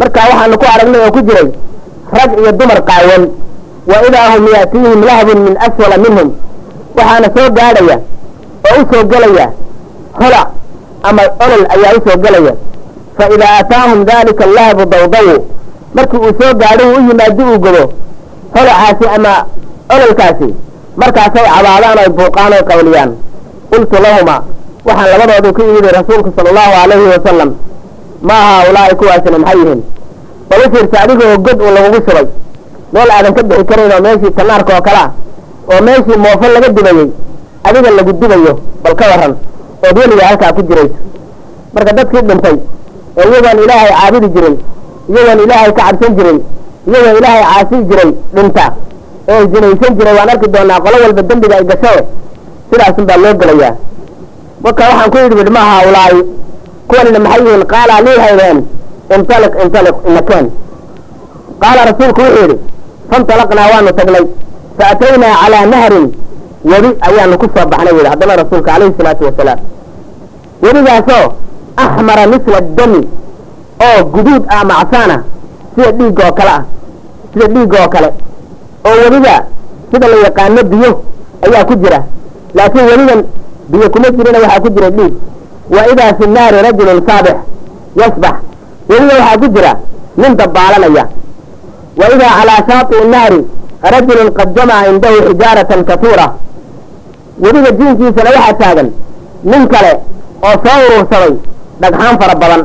[0.00, 1.48] Markaa waxaanu ku aragnay oo ku jiray
[2.18, 3.22] rag iyo dumar qaawan.
[3.90, 6.28] Wa idaa hum yaatiihim lahbun min asfala minhum.
[6.96, 7.96] Waxaana soo gaadhaya
[8.68, 9.46] oo u soo gelaya
[10.20, 10.42] hola
[11.08, 12.52] ama olol ayaa u soo gelaya
[13.18, 15.34] fa idaa aataahum dalika lahbu dawdawu
[15.96, 17.84] markii uu soo gaadho uu u yimaado uu godo
[18.54, 19.32] holacaasi ama
[19.94, 20.48] ololkaasi
[21.00, 23.10] markaasay cabaadaan oy buuqaan oy qayliyaan
[23.70, 24.36] qultu lahuma
[24.86, 27.50] waxaan labadoodu ku yidhi rasuulku sala allahu calayhi wasalam
[28.28, 29.80] maa haaulaa'i kuwaasina maxay yihiin?
[30.50, 32.26] Bal u fiirsa adigoo god uu lagugu shubay.
[32.92, 35.10] Meel aadan ka bixi karayn oo meeshii tanaarka oo kale ah
[35.72, 37.08] oo meeshii moofo laga dubayey
[37.68, 39.32] adiga lagu dubayo bal ka waran
[39.86, 40.96] ood weligaa halkaa ku jirayso
[41.74, 42.56] marka dadkii dhintay
[43.18, 44.56] ee iyagoon ilaahay caabudi jirin
[45.12, 46.38] iyagoon ilaahay ka cabsan jirin
[46.88, 48.64] iyagoo ilaahay caasi jiray dhinta
[49.32, 51.92] ee zinaysan jiray waan arki doonaa qolo walba dembiga ay gasho.
[52.70, 53.72] Sidaasun baa loo gelayaa.
[54.64, 56.18] Marka waxaan ku yidhi bidhi ma haaulaa'i
[56.88, 57.64] kuwanina maxay yihiin?
[57.72, 58.58] Qaala lii haydeen
[59.16, 60.46] intaliq intaliq inakeen
[61.62, 62.56] qaala rasuulku wuxuu yidhi
[63.10, 64.24] faintalaqnaa waanu tagnay.
[64.78, 66.06] Fa ataynaa calaa nahrin.
[66.70, 69.60] Webi ayaanu ku soo baxnay yidhi haddana rasuulka calayhi salaatu wasalaam.
[70.64, 71.24] Webigaasoo
[71.84, 73.00] axmara misla dami
[73.86, 75.16] oo guduud ah macsaana
[75.74, 76.62] sida dhiigga oo kale ah
[77.32, 78.08] sida dhiigga oo kale.
[78.86, 79.34] Oo weliba
[79.92, 80.90] sida la yaqaano biyo
[81.46, 81.98] ayaa ku jira.
[82.54, 83.20] Laakiin weligan
[83.70, 85.14] biyo kuma jirina waxaa ku jira dhiig.
[85.74, 87.36] Wa idaa fi naari rajulun saabix
[88.00, 88.36] yasbax.
[88.88, 89.72] Weliba waxaa ku jira
[90.20, 91.04] nin dabaalanaya.
[91.98, 93.40] Wa idaa calaa shaaطi'i naari
[93.94, 96.26] rajulun qad jamaca cindahu xijaaratan kasiira
[97.42, 98.88] weliba diinkiisana waxaa taagan
[99.50, 99.92] nin kale
[100.46, 101.32] oo soo urursaday
[101.80, 102.62] dhagxaan fara badan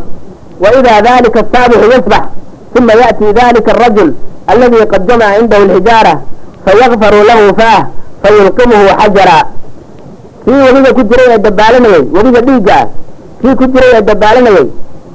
[0.79, 2.23] idaa dalika asaabixu yasbax
[2.77, 4.09] uma ya'ti dalika arajul
[4.47, 6.13] aladi qad jamaca cindahu alxijaara
[6.65, 7.81] fayakfaru lahu faah
[8.23, 9.37] fayulqimuhu xajara
[10.45, 12.85] kii weliga ku jiray ee dabaalanayey weliga dhiigga ah
[13.41, 14.65] kii ku jiray ee dabaalanayey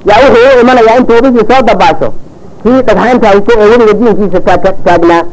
[0.09, 2.09] yaa wuxuu u imanayaa intuu weligii soo dabaasho
[2.63, 4.39] kii dhagxaanta hayso ee weliga diinkiisa
[4.85, 5.23] taagnaa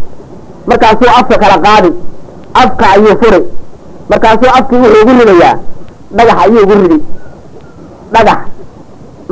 [0.67, 1.91] markaasuu afka kala qaadi
[2.63, 3.41] afka ayuu furi
[4.11, 5.55] markaasuu afkii wuxuu ugu ridayaa
[6.17, 6.99] dhagax ayuu ugu ridi
[8.15, 8.39] dhagax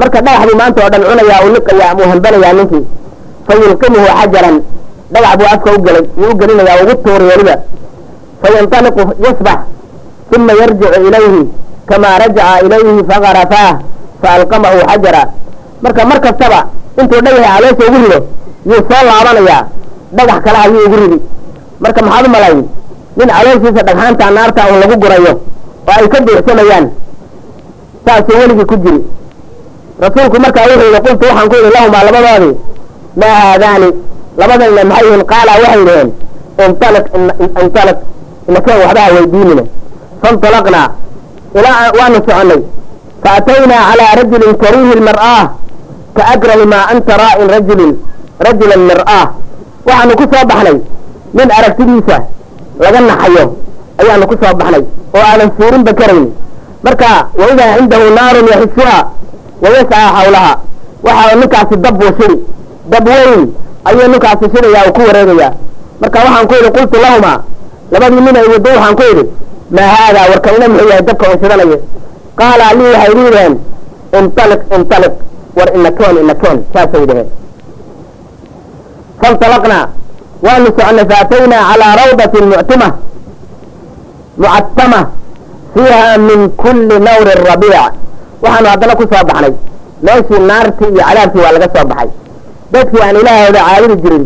[0.00, 2.82] marka dhagaxbuu maanta oo dhan cunayaa uu liqayaa amuu hambanayaa ninkii.
[3.46, 4.56] Fa yulqimuhu xajaran.
[5.12, 7.54] Dhagax buu afka ugelay yuu u gelinayaa ugu tuuri weliba
[8.42, 9.58] fayanطaliqu yasbax.
[10.36, 11.42] Uma yarjicu ilayhi
[11.88, 13.72] kamaa rajaca ilayhi fagarafaah
[14.22, 15.22] faalqamahu xajara.
[15.84, 16.60] Marka mar kastaba
[17.00, 18.18] intuu dhagaxa caloosha ugu rido
[18.70, 19.62] yuu soo laabanayaa.
[20.16, 21.18] Dhagax kale ayuu ugu ridi.
[21.82, 22.60] Marka maxaad u malayn?
[23.18, 25.32] Nin calooshiisa dhagxaanta naarta un lagu gurayo
[25.88, 26.84] oo ay ka buuxsamayaan
[28.06, 29.00] saasuu weligii ku jiri
[30.04, 32.54] rasuulku markaa wuxuu yihi qultu waxaan ku yidhi lahumaa labadoodii
[33.20, 33.88] maa haadaani
[34.40, 36.08] labadanina maxay yihiin qaala waxay yidhaheen
[36.66, 37.06] intaliq
[37.62, 37.98] intaliq
[38.48, 39.64] inakeen waxba weydiinina.
[40.22, 40.88] Faintalaqnaa
[41.58, 42.60] ilaa waanu soconnay.
[43.24, 45.44] Faataynaa calaa rajulin kariihi lmar'aah
[46.16, 47.92] ka akrahi maa anta raa'in rajulin
[48.46, 49.26] rajulan mir'aah
[49.88, 50.76] waxaanu ku soo baxnay.
[51.36, 52.16] Nin aragtidiisa
[52.82, 53.44] laga naxayo
[54.00, 54.82] ayaanu ku soo baxnay
[55.16, 56.26] oo aadan suurinba karayn
[56.84, 58.96] marka waidaa cindahu naarun yaxisuha
[59.62, 60.52] wayascaa xawlaha
[61.06, 62.36] waxa ninkaasi dab buu shiri.
[62.92, 63.42] Dab weyn
[63.88, 65.52] ayuu ninkaasi shirayaa uu ku wareegayaa.
[66.00, 67.38] Marka waxaan ku yidhi qultu lahumaa.
[67.92, 69.24] Labadii nin ay wado waxaan ku yidhi
[69.76, 71.78] maa haadaa warkanina muxuu yahay dabka un shidanayo
[72.38, 73.54] qaala lii waxay liidaheen
[74.18, 75.14] intaliq intaliq
[75.56, 77.28] war inakeen inakeen saasay dhaheen
[79.22, 79.84] faintalaqnaa
[80.46, 82.88] waanu soconay faataynaa calaa rawdatin muctima
[84.42, 85.00] mucatama
[85.74, 87.92] fiiha min kulli nawri rabiic
[88.42, 89.52] waxaanu haddana ku soo baxnay.
[90.06, 92.08] Meeshii naartii iyo cadaabkii waa laga soo baxay.
[92.72, 94.24] Dadkii aan ilaahooda caabudi jirin.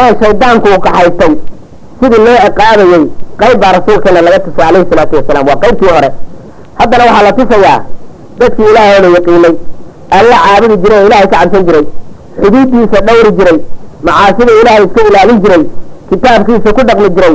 [0.00, 1.32] Ee shaydaanku uu kaxaystay
[2.00, 3.02] sidii loo ciqaabayey
[3.40, 5.46] qayb baa rasuulkeena laga tusay calayhi salaatu wasalaam.
[5.50, 6.10] Waa qaybtii hore.
[6.80, 7.78] Haddana waxaa la tusayaa
[8.40, 9.54] dadkii ilaahooda yaqiinay.
[10.18, 11.84] Alla caabudi jiray oo ilaahay ka cabsan jiray.
[12.42, 13.58] Xuduuddiisa dhowri jiray.
[14.06, 15.62] Macaasida ilaahay iska ilaalin jiray.
[16.10, 17.34] Kitaabkiisa ku dhaqmi jiray.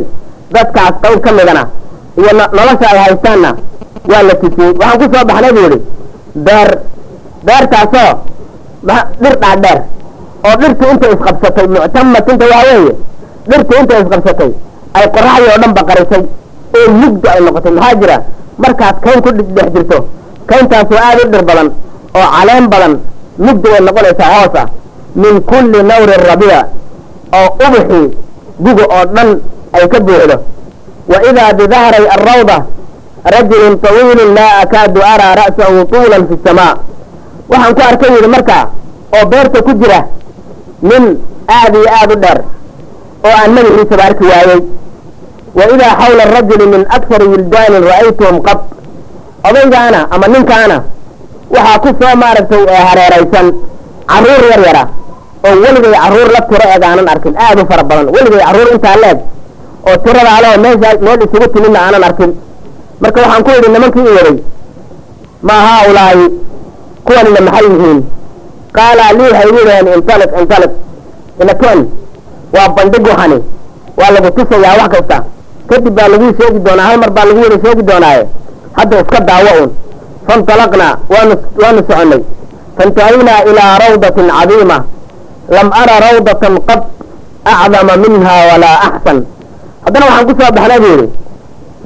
[0.55, 1.63] Dadkaas qayb ka midana.
[2.19, 3.49] Iyo nolosha ay haystaanna
[4.11, 5.79] waa la tusiyey waxaan ku soo baxnay buu yihi
[6.45, 6.69] beer
[7.47, 8.11] beertaasoo
[9.21, 9.79] dhir dhaadheer
[10.47, 12.93] oo dhirtu intay isqabsatay muctamatinta waa weeye
[13.49, 14.51] dhirtu intay isqabsatay
[14.97, 16.23] ay qoraxdii oo dhan baqarisay
[16.77, 17.71] oo mugdo ay noqotay.
[17.77, 18.17] Maxaa jira?
[18.63, 19.97] Markaad kayn ku dhex jirto.
[20.49, 21.67] Kayntaasoo aada u dhir badan
[22.19, 22.93] oo caleen badan
[23.45, 24.67] mugdi way noqonaysaa hoos ah.
[25.21, 26.65] Min kulli nawri rabiic
[27.39, 28.05] oo ubuxii
[28.65, 29.29] guga oo dhan
[29.75, 30.35] ay ka buuxdo.
[31.11, 32.57] Wa idaa bidahray alrawda
[33.33, 36.73] rajulun tawiilun laa akaadu araa ra'sahu tuulan fi samaa.
[37.51, 38.63] Waxaan ku arkay yidhi markaa
[39.15, 39.99] oo beerta ku jira
[40.89, 41.03] nin
[41.57, 42.39] aad iyo aad u dheer
[43.27, 44.59] oo aan madaxiisaba arki waayey
[45.57, 48.59] wa idaa xawla arajuli min akari wildaanin ra'aytuhum qab
[49.49, 50.77] odaygaana ama ninkaana
[51.55, 53.47] waxaa ku soo maaragtay hareeraysan
[54.11, 54.83] carruur yar yara
[55.47, 58.95] oo weligay carruur la tiro eeg aanan arkin aad u fara badan weligay carruur intaa
[59.03, 59.17] leeg
[59.89, 62.31] oo tirada aloo meesha meel isugu timidna aanan arkin
[63.01, 64.37] marka waxaan ku yidhi nimankii i waday
[65.47, 66.25] ma haaulaahi
[67.05, 67.99] kuwanina maxay yihiin.
[68.77, 70.71] Qaala lii waxay igu yidhaheen intaliq intaliq
[71.41, 71.79] inaken
[72.55, 73.37] waa bandhig waxani
[73.99, 75.17] waa lagu tusayaa wax kasta.
[75.69, 78.23] Kadib baa laguu sheegi doonaa hal mar baa lagu wada sheegi doonaaye.
[78.77, 79.69] Hadda iska daawo un
[80.27, 82.21] faintalaqnaa waanu waanu soconnay
[82.77, 84.77] faintahaynaa ilaa rawdatin cadiima.
[85.55, 86.81] Lam ara rawdatan qad
[87.53, 89.17] acdama minha walaa axsan.
[89.85, 91.07] Haddana waxaan ku soo baxnay buu yidhi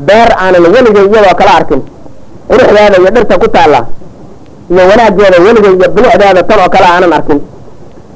[0.08, 1.82] beer aanan weligay iyadoo kala arkin.
[2.50, 3.80] Quruxdeeda iyo dhirta ku taalla.
[4.72, 7.40] Iyo wanaaggeeda weligay iyo bilicdeeda tan oo kale aanan arkin.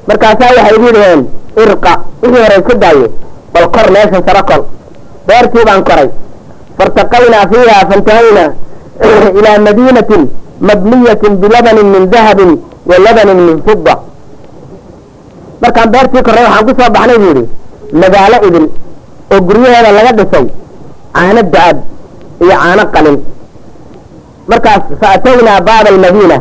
[0.08, 1.22] Markaasaa waxay igu yidhaheen
[1.62, 3.06] irqa wixii hore iska daaye
[3.52, 4.62] bal kor meeshan saro kol.
[5.28, 6.08] Beertii baan koray.
[6.78, 8.50] Fairtaqaynaa fiiha faintahaynaa
[9.38, 10.22] ilaa madiinatin
[10.60, 12.50] mabniyatin bilabanin min dahabin
[12.86, 13.94] wa labanin min fida
[15.62, 17.44] markaan beertii korray waxaan ku soo baxnay buu yidhi
[18.02, 18.66] magaalo idin
[19.32, 20.46] oo guryaheeda laga dhisay
[21.16, 21.76] caano da'ab
[22.44, 23.16] iyo caano qalin.
[24.50, 26.38] Markaas fa ataynaa baaba almadiina.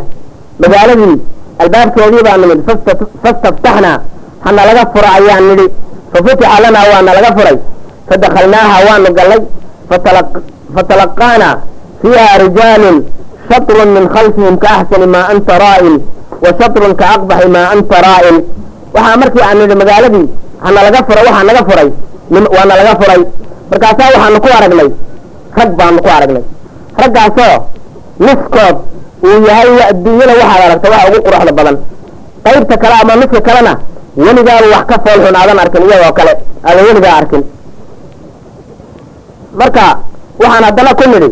[0.61, 1.15] Magaaladii
[1.63, 2.59] albaabkeedii baa nimid
[3.23, 3.97] fastaftaxnaa
[4.45, 5.65] hana laga fura ayaan nidhi
[6.13, 7.57] fafutixa lanaa waana laga furay.
[8.09, 9.41] Fadakalnaaha waanu gallay.
[10.75, 11.55] Fatalaqaanaa
[12.01, 12.97] fiiha rijaalun
[13.49, 15.95] shatrun min khalfihim ka axsani maa anta raa'in
[16.43, 18.37] wa shatrun ka aqbaxi maa anta raa'in.
[18.95, 20.25] Waxaa markii aan nidhi magaaladii
[20.65, 21.87] hana laga furay waxaa naga furay.
[22.55, 23.21] Waana laga furay
[23.71, 24.89] markaasaa waxaanu ku aragnay
[25.59, 26.43] rag baanu ku aragnay.
[27.01, 27.55] Raggaasoo
[28.25, 28.75] niskood
[29.27, 31.75] uu yahay adduunyada waxaad aragta waxa ugu quruxda badan.
[32.45, 33.73] Qaybta kale ama niska kalena
[34.25, 36.33] weligaaba wax ka foolxun aadan arkin iyadoo kale
[36.67, 37.41] aadan weligaa arkin.
[39.59, 39.85] Marka
[40.41, 41.29] waxaan haddana ku nidhi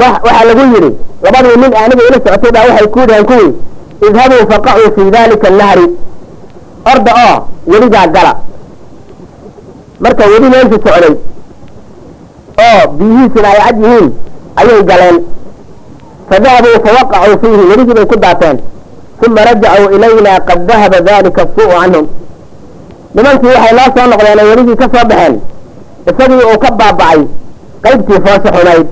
[0.00, 0.90] waxaa lagu yidhi
[1.24, 3.50] labadii nin aniga ila socotay baa waxay ku yidhaheen kuwii
[4.06, 5.86] idhabuu faqacuu fii dalika annahri.
[6.92, 7.36] Orda oo
[7.72, 8.32] weligaa gala
[10.02, 11.14] marka weli meesha socday
[12.66, 14.06] oo biyihiisina ay cad yihiin
[14.60, 15.16] ayay galeen.
[16.28, 18.56] Fadahabuu fawaqacuu fiihi weligii bay ku daateen.
[19.26, 22.06] Uma rajacuu ilayna qad dahaba dalika asuu canhum.
[23.14, 25.34] Nimankii waxay noo soo noqdeen oo weligii ka soo baxeen.
[26.10, 27.20] Isagii uu ka baaba'ay
[27.84, 28.86] qaybtii foosha xumayd.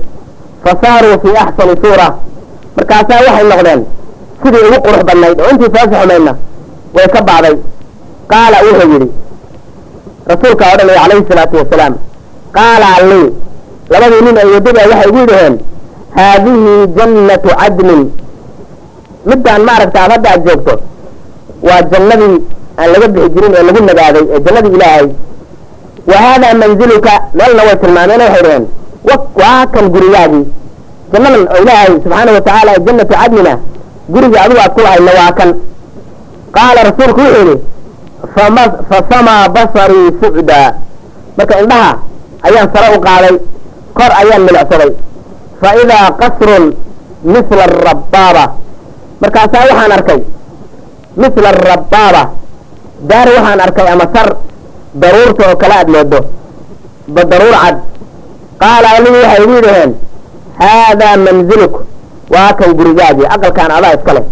[0.65, 2.09] Fa saaruu fii axsani suura.
[2.77, 3.81] Markaasaa waxay noqdeen
[4.43, 5.37] sidii ugu qurux badnayd.
[5.41, 6.33] Oo intii foosha xumaydna
[6.97, 7.55] way ka ba'day
[8.33, 9.09] qaala wuxuu yidhi
[10.27, 11.95] rasuulka odhanaya calayhi salaatu wasalaam.
[12.57, 13.27] Qaala lii
[13.93, 15.55] labadii nin ay waddada waxay igu yidhaheen
[16.17, 18.03] haadihi jannatu cadnin
[19.31, 20.75] middaan maaragta aad hadda aad joogto
[21.69, 22.37] waa jannadii
[22.81, 25.07] aan laga bixi jirin ee lagu nagaaday ee jannadii ilaahay.
[26.11, 28.65] Wa haadaa manziluka meelna way tilmaameen waxay dhaheen
[29.41, 30.45] waa kan gurigaagii.
[31.13, 33.53] Jannadan oo ilaahay subxaana wa tacaala jannatu cadnina
[34.15, 35.51] gurigii adigu aad ku lahayna waa kan.
[36.57, 37.57] Qaala rasuulku wuxuu yidhi
[38.91, 40.73] fasamaa basarii sucdaa
[41.37, 41.93] marka indhaha
[42.47, 43.35] ayaan sare u qaaday
[43.99, 44.91] kor ayaan milicsaday.
[45.61, 46.65] Fa idaa qasrun
[47.25, 48.45] misla arabaaba
[49.21, 50.21] markaasaa waxaan arkay
[51.17, 52.23] misla arabaaba
[53.11, 54.29] daar waxaan arkay ama sar
[55.01, 56.21] daruurta oo kale aad moodo
[57.15, 57.77] ba daruur cad.
[58.63, 59.93] Qaala aligu waxay igu yidhaheen
[60.61, 61.75] haadaa manziluk.
[62.35, 64.25] Waa kan gurigaagii aqalkaan adaa iska leh.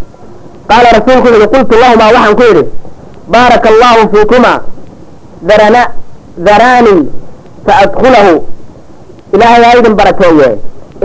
[0.70, 2.64] Qaala rasuulku wuxu qultu lahumaa waxaan ku yidhi
[3.32, 4.52] baaraka allahu fiikuma
[5.48, 5.82] darana
[6.46, 6.94] daraani
[7.66, 8.34] fa adkulahu
[9.34, 10.48] ilaahay ha idin barakeeye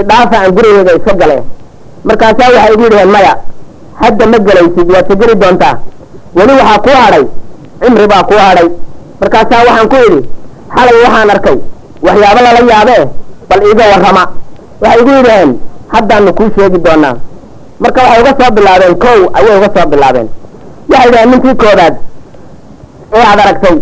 [0.01, 1.37] idhaafa aan gurigeyga iska gale.
[2.07, 3.33] Markaasaa waxay igu yidhaheen maya
[4.01, 5.75] hadda ma gelaysid waad ka geli doontaa.
[6.37, 7.25] Weli waxaa kuu hadhay
[7.81, 8.67] cimri baa kuu hadhay.
[9.21, 10.19] Markaasaa waxaan ku yidhi
[10.75, 11.57] xalay waxaan arkay
[12.05, 13.03] waxyaabo lala yaabee
[13.49, 14.23] bal iiga warrama.
[14.81, 15.51] Waxay igu yidhaheen
[15.93, 17.15] haddaanu kuu sheegi doonaa.
[17.83, 20.27] Marka waxay uga soo bilaabeen kow ayay uga soo bilaabeen.
[20.91, 21.93] Waxay dhaheen ninkii koobaad
[23.17, 23.77] ee aad aragtay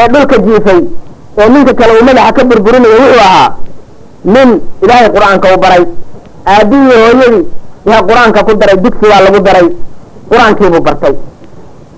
[0.00, 0.80] ee dhulka jiifay
[1.40, 3.48] ee ninka kale uu madaxa ka burburinayo wuxuu ahaa
[4.34, 4.48] nin
[4.82, 5.84] ilaahay qur'aanka u baray.
[6.52, 7.42] Aabihii hooyadii
[7.90, 9.66] yaa qur'aanka ku daray digsigaa lagu daray
[10.30, 11.14] qur'aankiibuu bartay.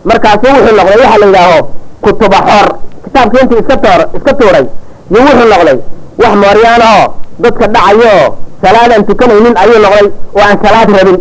[0.08, 1.58] Markaasu wuxuu noqday waxa la yidhaaho
[2.04, 2.66] kutuba xoor.
[3.04, 4.64] Kitaabkii intii iska toor iska tuuray
[5.10, 5.76] iyo wuxuu noqday
[6.22, 7.04] wax mooryaan oo
[7.42, 8.26] dadka dhacayo oo
[8.62, 11.18] salaadaan tukanaynin ayuu noqday oo aan salaad rabin.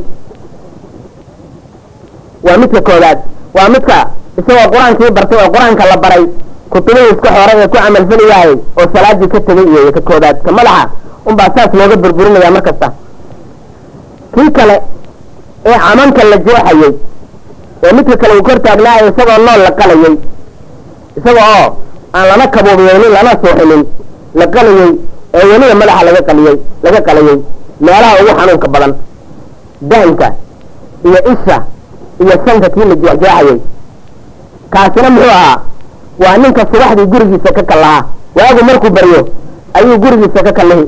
[2.46, 3.18] Waa midka koobaad
[3.56, 3.98] waa midka
[4.42, 6.24] isagoo qur'aankii bartay oo qur'aanka la baray
[6.72, 8.26] kutubihii iska xoray ee ku camalfali
[8.80, 10.38] oo salaadii ka tegay iyo ka koobaad.
[10.46, 10.90] Ka madaxa
[11.30, 12.88] unbaa saas looga burburinaya mar kasta
[14.36, 14.76] kii kale
[15.66, 16.94] ee camanka la jeexayey
[17.84, 20.16] ee midka kale uu kor taagnaayo isagoo nool la qalayey
[21.18, 21.68] isaga oo
[22.16, 23.84] aan lana kabuubiyeynin lana suuxinin
[24.40, 24.92] la qalayey
[25.38, 27.38] ee weliba madaxa laga qaliyey laga qalayey
[27.86, 28.94] meelaha ugu xanuunka badan.
[29.90, 30.28] Dahanka
[31.08, 31.58] iyo isha
[32.24, 33.58] iyo sanka kii la jeexjeexayey
[34.74, 35.58] kaasina muxuu ahaa
[36.24, 38.02] waa ninka subaxdii gurigiisa ka kallaha
[38.38, 39.22] waagu markuu baryo
[39.78, 40.86] ayuu gurigiisa ka kallihi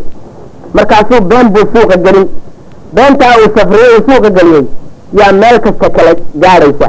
[0.73, 2.27] markaasuu been buu suuqa gelin.
[2.95, 4.63] Beentaa uu safriyey uu suuqa geliyey.
[5.19, 6.11] Yaa meel kasta kala
[6.43, 6.87] gaadhaysa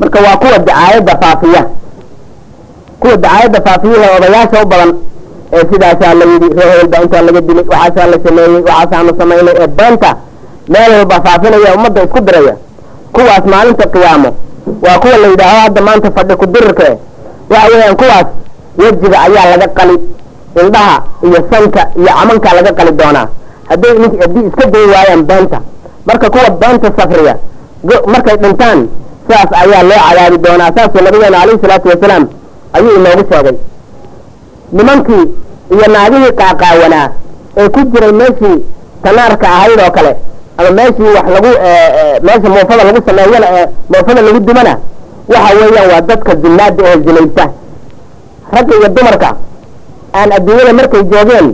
[0.00, 1.62] marka waa kuwa dacaayadda faafiya.
[3.00, 4.92] Kuwa dacaayadda faafiyaha odayaasha u badan
[5.52, 9.66] ee sidaasaa la yidhi ree hebel intaa laga dilay waxaasaa la sameeyey waxaasaanu samaynay ee
[9.78, 10.10] beenta
[10.72, 12.54] meel walba faafinaya ummadda isku diraya.
[13.14, 14.30] Kuwaas maalinta qiyaamo
[14.84, 16.98] waa kuwa la yidhaaho hadda maanta fadhi ku dirirka e
[17.50, 18.26] waxa weeyaan kuwaas
[18.78, 19.94] wejiga ayaa laga qali
[20.62, 20.96] indhaha
[21.26, 23.26] iyo sanka iyo camanka laga qali doonaa.
[23.68, 25.58] Hadday nink haddii iska day waayaan beenta
[26.06, 27.34] marka kuwa beenta safriya
[28.12, 28.78] markay dhintaan
[29.26, 30.70] sidaas ayaa loo cadaabi doonaa.
[30.76, 32.24] Saasuu nabigeena calayhi salaatu wasalaam
[32.72, 33.56] ayuu inoogu sheegay.
[34.72, 35.24] Nimankii
[35.74, 37.06] iyo naagihii qaaqaawanaa
[37.56, 38.56] ee ku jiray meeshii
[39.02, 40.12] tanaarka ahayd oo kale
[40.60, 41.50] ama meeshii wax lagu
[42.26, 44.72] meesha muufada lagu sameeyana ee muufada lagu dumana
[45.32, 47.44] waxa weeyaan waa dadka zinaada oo zinaysta
[48.54, 49.30] ragga iyo dumarka
[50.18, 51.46] aan adduunyada markay joogeen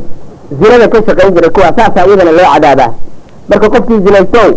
[0.61, 2.91] zinada ka shaqayn jiray kuwa saasaa iyadana loo cadaabaa.
[3.49, 4.49] Marka qofkii zinaystow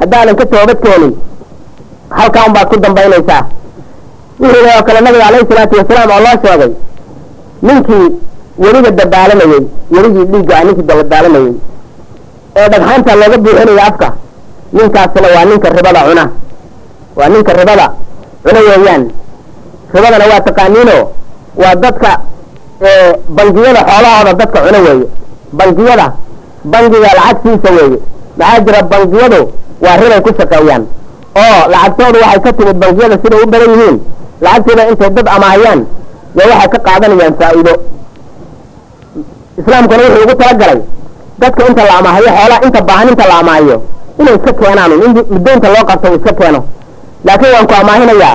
[0.00, 1.12] haddaadan ka toobad keenin
[2.18, 3.42] halkaa un baad ku dambaynaysaa.
[4.40, 6.70] Wuxuu oo kale nabiga calayhi salaatu wasalaam oo loo sheegay
[7.62, 8.06] ninkii
[8.62, 9.62] weliga dabaalamayey
[9.94, 11.52] weligii dhiigga ninkii dabaalamayey
[12.58, 14.08] ee dhagxaanta looga buuxinaya afka.
[14.76, 16.24] Ninkaasina waa ninka ribada cuna.
[17.18, 17.86] Waa ninka ribada
[18.44, 19.02] cuna weeyaan.
[19.94, 20.96] Ribadana waa taqaaniino.
[21.60, 22.10] Waa dadka
[23.36, 25.06] bangiyada xoolahooda dadka cuna weeye.
[25.58, 26.06] Bangiyada
[26.72, 27.98] bangiga lacagtiisa weeye.
[28.38, 29.40] Maxaa jira bangiyadu
[29.84, 30.82] waa ribay ku shaqeeyaan.
[31.42, 33.96] Oo lacagtoodu waxay ka timid bangiyada siday u badan yihiin.
[34.44, 35.80] Lacagtooda intay dad amaahayaan
[36.38, 37.74] yo waxay ka qaadanayaan faa'iido.
[39.60, 40.80] Islaamkuna wuxuu ugu talagalay
[41.40, 43.76] dadka inta la amaahayo xoolaha inta baahan inta la amaahayo
[44.20, 46.60] inay iska keenaan in muddoynta loo qabto iska keeno.
[47.26, 48.34] Laakiin waan ku amaahinayaa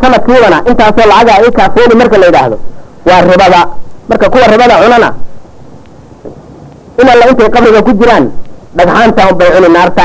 [0.00, 2.56] sanadkiibana intaasoo lacaga i kaafooni marka la yidhaahdo
[3.08, 3.60] waa ribada.
[4.08, 5.08] Marka kuwa ribada cunana
[7.00, 8.24] in alla intay qabriga ku jiraan
[8.76, 10.04] dhagxaanta bay cuni naarta.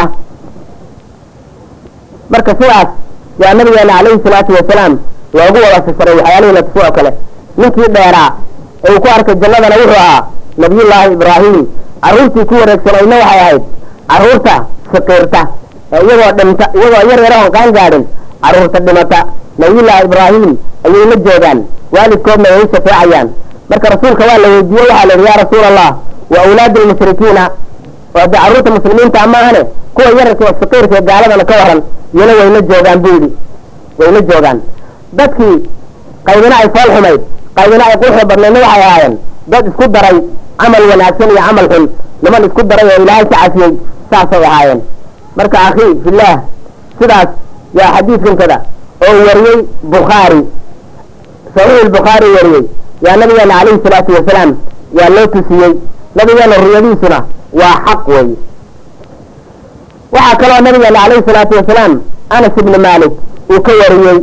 [2.33, 2.87] Marka sidaas
[3.41, 4.93] yaa nabigeena calayhi salaatu wasalaam
[5.33, 7.11] loogu wada sifaray waxyaalihii la tuso oo kale.
[7.57, 8.29] Ninkii dheeraa
[8.89, 10.21] uu ku arkay jannadana wuxuu ahaa
[10.57, 11.57] nabiyullaahi ibraahim.
[12.03, 13.61] Carruurtii ku wareegsanayna waxay ahayd
[14.11, 14.55] carruurta
[14.91, 15.41] faqiirta
[15.93, 18.03] ee iyagoo dhimta iyagoo yar yar oon qaan gaadhin
[18.43, 19.19] carruurta dhimata.
[19.61, 20.45] Nabiyullaahi ibraahim
[20.85, 21.59] ayay la joogaan
[21.95, 23.27] waalidkoodna way u shafeecayaan.
[23.69, 25.89] Marka rasuulka waa la weydiiyey waxaa la yidhi yaa rasuul allah
[26.33, 27.43] wa awlaadu lmushrikiina
[28.19, 29.61] oo de carruurta muslimiinta maahane
[29.95, 31.79] kuwa yararka ee ee gaaladana ka waran
[32.15, 33.29] iyana way la joogaan buu yidhi.
[33.99, 34.57] Way la joogaan.
[35.17, 35.55] Dadkii
[36.27, 37.21] qaybina ay fool xumayd
[37.57, 39.13] qaybina ay quruxda badnaydna waxay ahaayeen
[39.51, 40.17] dad isku daray
[40.61, 41.85] camal wanaagsan iyo camal xun.
[42.23, 43.71] Niman isku daray oo ilaahay ka cafiyey
[44.11, 44.79] saasay ahaayeen.
[45.37, 46.35] Marka akhi fillaah
[46.99, 47.29] sidaas
[47.79, 48.57] yaa xadiidkankada
[49.07, 49.57] oo wariyey
[49.93, 50.41] bukhaari
[51.55, 52.63] saxiix bukhaari wariyey.
[53.05, 54.51] Yaa nabigeena calayhi salaatu wasalaam
[54.99, 55.71] yaa loo tusiyey.
[56.17, 57.19] Nabigeena ruyadiisuna
[57.59, 58.35] waa xaq weeye
[60.15, 61.93] waxaa kaloo nabigeena calayhi salaatu wasalaam
[62.35, 63.13] anas ibni malik
[63.53, 64.19] uu ka wariyey.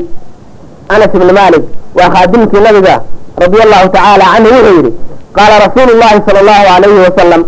[0.95, 1.65] Anas ibni malik
[1.99, 2.95] waa khaadimkii nabiga
[3.43, 4.93] radi allahu tacaala canhu wuxuu yidhi
[5.37, 7.43] qaala rasuulu llahi sala allahu alayhi wasalam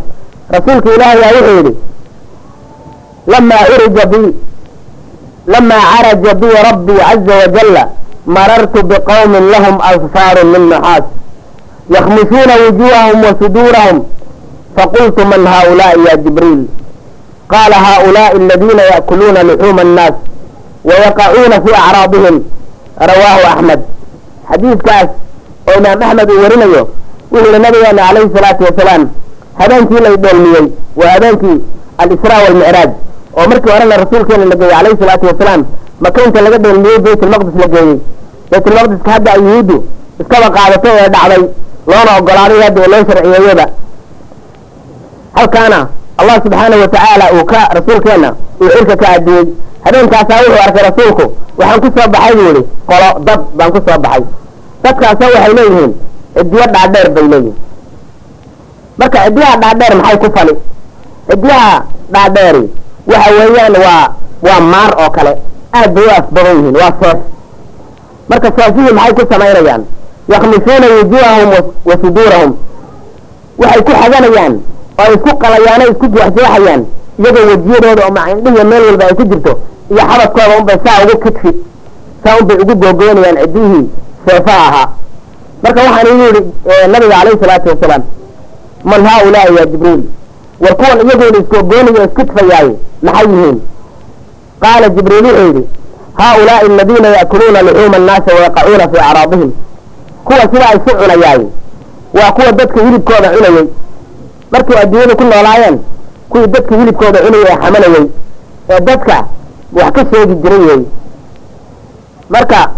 [0.57, 1.73] rasuulka ilaahay a wuxuu yidhi
[3.33, 4.19] lamaa urija bi
[5.55, 7.83] lamaa caraja bi rabbii caza wajalla
[8.27, 11.05] marartu biqawmin lahum anfaaru min naxaas
[11.95, 13.99] yakhmishuuna wujuuhahum wa suduurahum
[14.77, 16.63] faqultu man haulaai ya jibriil?
[17.53, 20.15] Qaala haulaai aladiina yaakuluuna luxuuma annaas
[20.89, 22.37] wayaقacuuna fi acraadihim
[23.11, 23.81] rawaahu axmed
[24.51, 25.09] xadiidkaas
[25.69, 26.83] oo imaam axmed uu warinayo
[27.33, 29.03] wuxuu yihi nabigeena calayhi salaatu wasalaam
[29.61, 30.65] habeenkii lay dheelmiyey
[31.01, 31.57] waa habeenkii
[32.03, 32.91] alisraa walmicraaj
[33.39, 35.63] oo markii horena rasuulkeena la geeyey calayhi salaatu wasalaam
[36.05, 37.97] maka inta laga dheelmiyey baytulmaqdis la geeyey.
[38.51, 39.77] Baytulmaqdiska hadda ay yuhuuddu
[40.21, 41.43] iskaba qaadatay ee dhacday
[41.91, 43.67] loona ogolaaday hadda oo loo sharciyeeyaba
[45.39, 45.79] halkaana
[46.21, 48.29] allah subxaanahu watacaala uu ka rasuulkeena
[48.63, 49.45] uu xilka ka adiyey
[49.85, 51.25] habeenkaasaa wuxuu arkay rasuulku
[51.59, 54.23] waxaan ku soo baxay buu yihi qolo dad baan ku soo baxay
[54.83, 55.93] dadkaasoo waxay leeyihiin
[56.37, 57.57] cidiyo dhaadheer bay leeyihiin
[58.99, 60.55] marka cidiyaha dhaadheer maxay ku fali?
[61.31, 61.73] Cidiyaha
[62.15, 62.65] dhaadheeri
[63.11, 64.05] waxa weeyaan waa
[64.47, 65.33] waa maar oo kale.
[65.79, 67.19] Aad bay u af badan yihiin waa seef.
[68.31, 69.83] Marka saasihii maxay ku samaynayaan?
[70.33, 71.51] Yakmisuuna wujuuhahum
[71.89, 72.53] wa suduurahum.
[73.59, 74.55] Waxay ku xaganayaan
[75.01, 76.83] oo isku qalayaano isku jeexjeexayaan
[77.21, 79.53] iyagoo wejiyadooda oo macindhihiya meel walba ay ku jirto
[79.93, 81.51] iyo xabadkooda unbay saa ugu kidfi
[82.25, 83.85] saa unbay ugu googoynayaan ciddihii
[84.27, 84.89] seefaha ahaa
[85.63, 86.43] marka waxaan igu yihi
[86.93, 88.03] nabiga calayhi salaatu wasalaam
[88.85, 90.03] man haaulaai ya jibriil?
[90.61, 93.59] War kuwan iyagoona isgoogoonaya iskidfayaaye maxay yihiin?
[94.63, 95.63] Qaala jibriil wuxuu yidhi
[96.21, 99.51] haaulaai aladiina ya'kuluuna luxuuma annaasi wayaqacuuna fii acraadihim.
[100.25, 101.47] Kuwa sidaa isu cunayaaye
[102.19, 103.67] waa kuwa dadka hilibkooda cunayey
[104.53, 105.79] markay adduunyada ku noolaayeen
[106.29, 108.07] kuwii dadka hilibkooda cunayay ee xamanayey
[108.71, 109.25] ee dadka
[109.73, 110.81] wax ka sheegi jiray wey
[112.31, 112.71] marka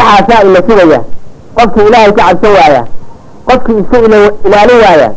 [0.00, 1.00] waxaasaa ina sugaya.
[1.56, 2.82] Qofkii ilaahay ka cabsan waaya.
[3.48, 3.98] Qofkii iska
[4.48, 5.08] ilaalin waaya.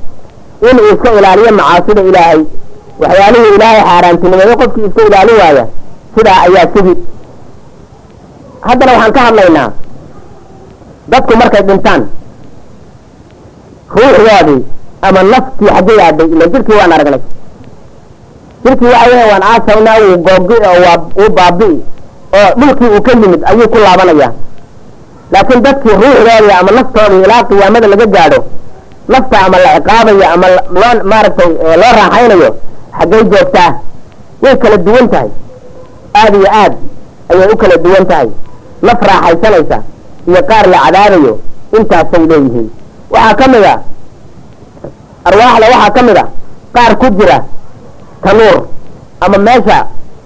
[0.69, 2.39] Inuu iska ilaaliyo macaasida ilaahay.
[3.01, 5.63] Waxyaalihii ilaahay xaaraantinimeeyo qofkii iska ilaalin waaya.
[6.17, 6.95] Sidaa ayaa sugi.
[8.67, 9.69] Haddana waxaan ka hadlaynaa.
[11.11, 12.01] Dadku markay dhintaan
[13.95, 14.61] ruuxdoodii
[15.01, 17.19] ama naftii xaggay aaday ila jirkii waan aragnay
[18.63, 21.77] jirkii waxa weya waan aasaynaa wuu googi oo waa wuu baabi'i
[22.39, 24.29] oo dhulkii uu ka yimid ayuu ku laabanaya
[25.33, 28.39] laakiin dadkii ruuxdoodii ama naftoodii ilaa qiyaamada laga gaadho
[29.07, 30.47] nafta ama la ciqaabayo ama
[30.81, 31.47] loo maaragtay
[31.81, 32.49] loo raaxaynayo
[32.99, 33.69] xaggay joogtaa
[34.43, 35.29] way kala duwan tahay.
[36.19, 36.73] Aada iyo aad
[37.31, 38.27] ayay u kala duwan tahay.
[38.87, 39.77] Naf raaxaysanaysa
[40.27, 41.33] iyo qaar la cadaabayo
[41.77, 42.67] intaasay leeyihiin.
[43.13, 43.75] Waxaa ka mid a
[45.29, 46.25] arwaaxda waxaa ka mid a
[46.75, 47.37] qaar ku jira
[48.23, 48.57] tanuur
[49.25, 49.77] ama meesha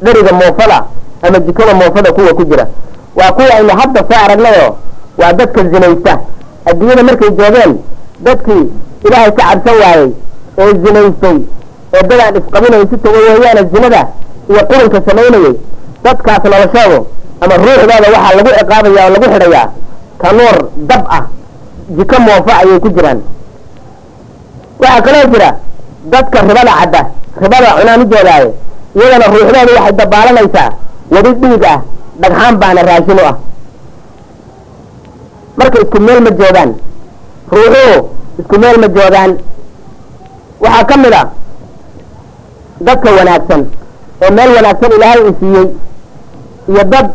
[0.03, 0.77] dheriga moofada
[1.21, 2.65] ama jikada moofada kuwa ku jira.
[3.15, 4.75] Waa kuwa aynu hadda soo aragnayoo
[5.19, 6.13] waa dadka zinaysta
[6.69, 7.71] adduunyada markay joogeen
[8.25, 8.63] dadkii
[9.05, 10.09] ilaahay ka cabsan waayey
[10.61, 11.37] ee zinaystay
[11.95, 14.01] ee dadaan isqabinay si tago weeyaane zinada
[14.51, 15.53] iyo qurunka samaynayey
[16.05, 16.99] dadkaas noloshoodu
[17.43, 19.65] ama ruuxdooda waxaa lagu ciqaabaya oo lagu xidhayaa
[20.21, 20.55] tanuur
[20.89, 21.23] dab ah
[21.97, 23.19] jiko moofo ayay ku jiraan.
[24.81, 25.49] Waxaa kaloo jira
[26.13, 27.01] dadka ribada cadda
[27.43, 28.49] ribada cunaan u jeedaaye
[28.97, 30.69] iyadana ruuxdooda waxay dabaalanaysaa
[31.13, 31.77] wadi dhiig ah
[32.21, 33.35] dhagxaan baana raashin u ah
[35.59, 36.71] marka isku meel ma joogaan
[37.55, 37.95] ruuxuhu
[38.41, 39.31] isku meel ma joogaan
[40.63, 41.23] waxaa ka mid a
[42.87, 43.61] dadka wanaagsan
[44.23, 45.67] oo meel wanaagsan ilaahay uu siiyey
[46.71, 47.07] iyo dad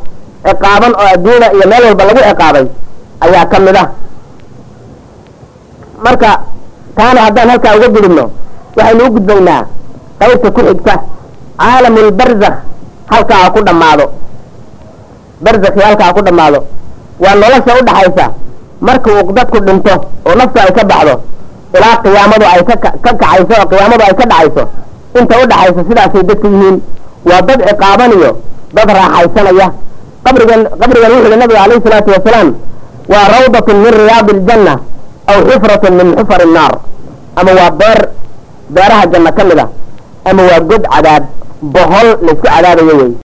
[0.47, 2.65] ciqaaban oo adduunyada iyo meel walba lagu ciqaabay
[3.25, 3.89] ayaa ka mid ah
[6.05, 6.31] marka
[6.97, 8.25] taana haddaan halkaa uga gudubno
[8.77, 9.61] waxaynu u gudbaynaa
[10.21, 10.95] qaybta ku xigta
[11.63, 12.57] caalamulbarzakh
[13.13, 14.05] halkaa ha ku dhammaado.
[15.45, 16.59] Barzakhi halkaa ha ku dhammaado
[17.23, 18.27] waa nolosha u dhaxaysa.
[18.87, 19.95] Marka uu dadku dhinto
[20.29, 21.15] oo naftu ay ka baxdo
[21.77, 24.63] ilaa qiyaamadu ay ka ka kacayso oo qiyaamadu ay ka dhacayso
[25.19, 26.77] inta u dhaxaysa sidaasay dadku yihiin.
[27.29, 28.31] Waa dad ciqaaban iyo
[28.77, 29.67] dad raaxaysanaya
[30.27, 32.49] qabrigan qabrigan wuxu uhi nabiga alayhi salaatu wasalaam
[33.13, 34.75] waa rawdatun min riyaadi aljanna
[35.31, 36.73] aw xufratun min xufari nnaar
[37.41, 38.01] ama waa beer
[38.75, 39.67] beeraha janno ka mid a
[40.31, 41.25] ama waa god cadaab
[41.75, 43.13] bohol laysku cadaabayo wey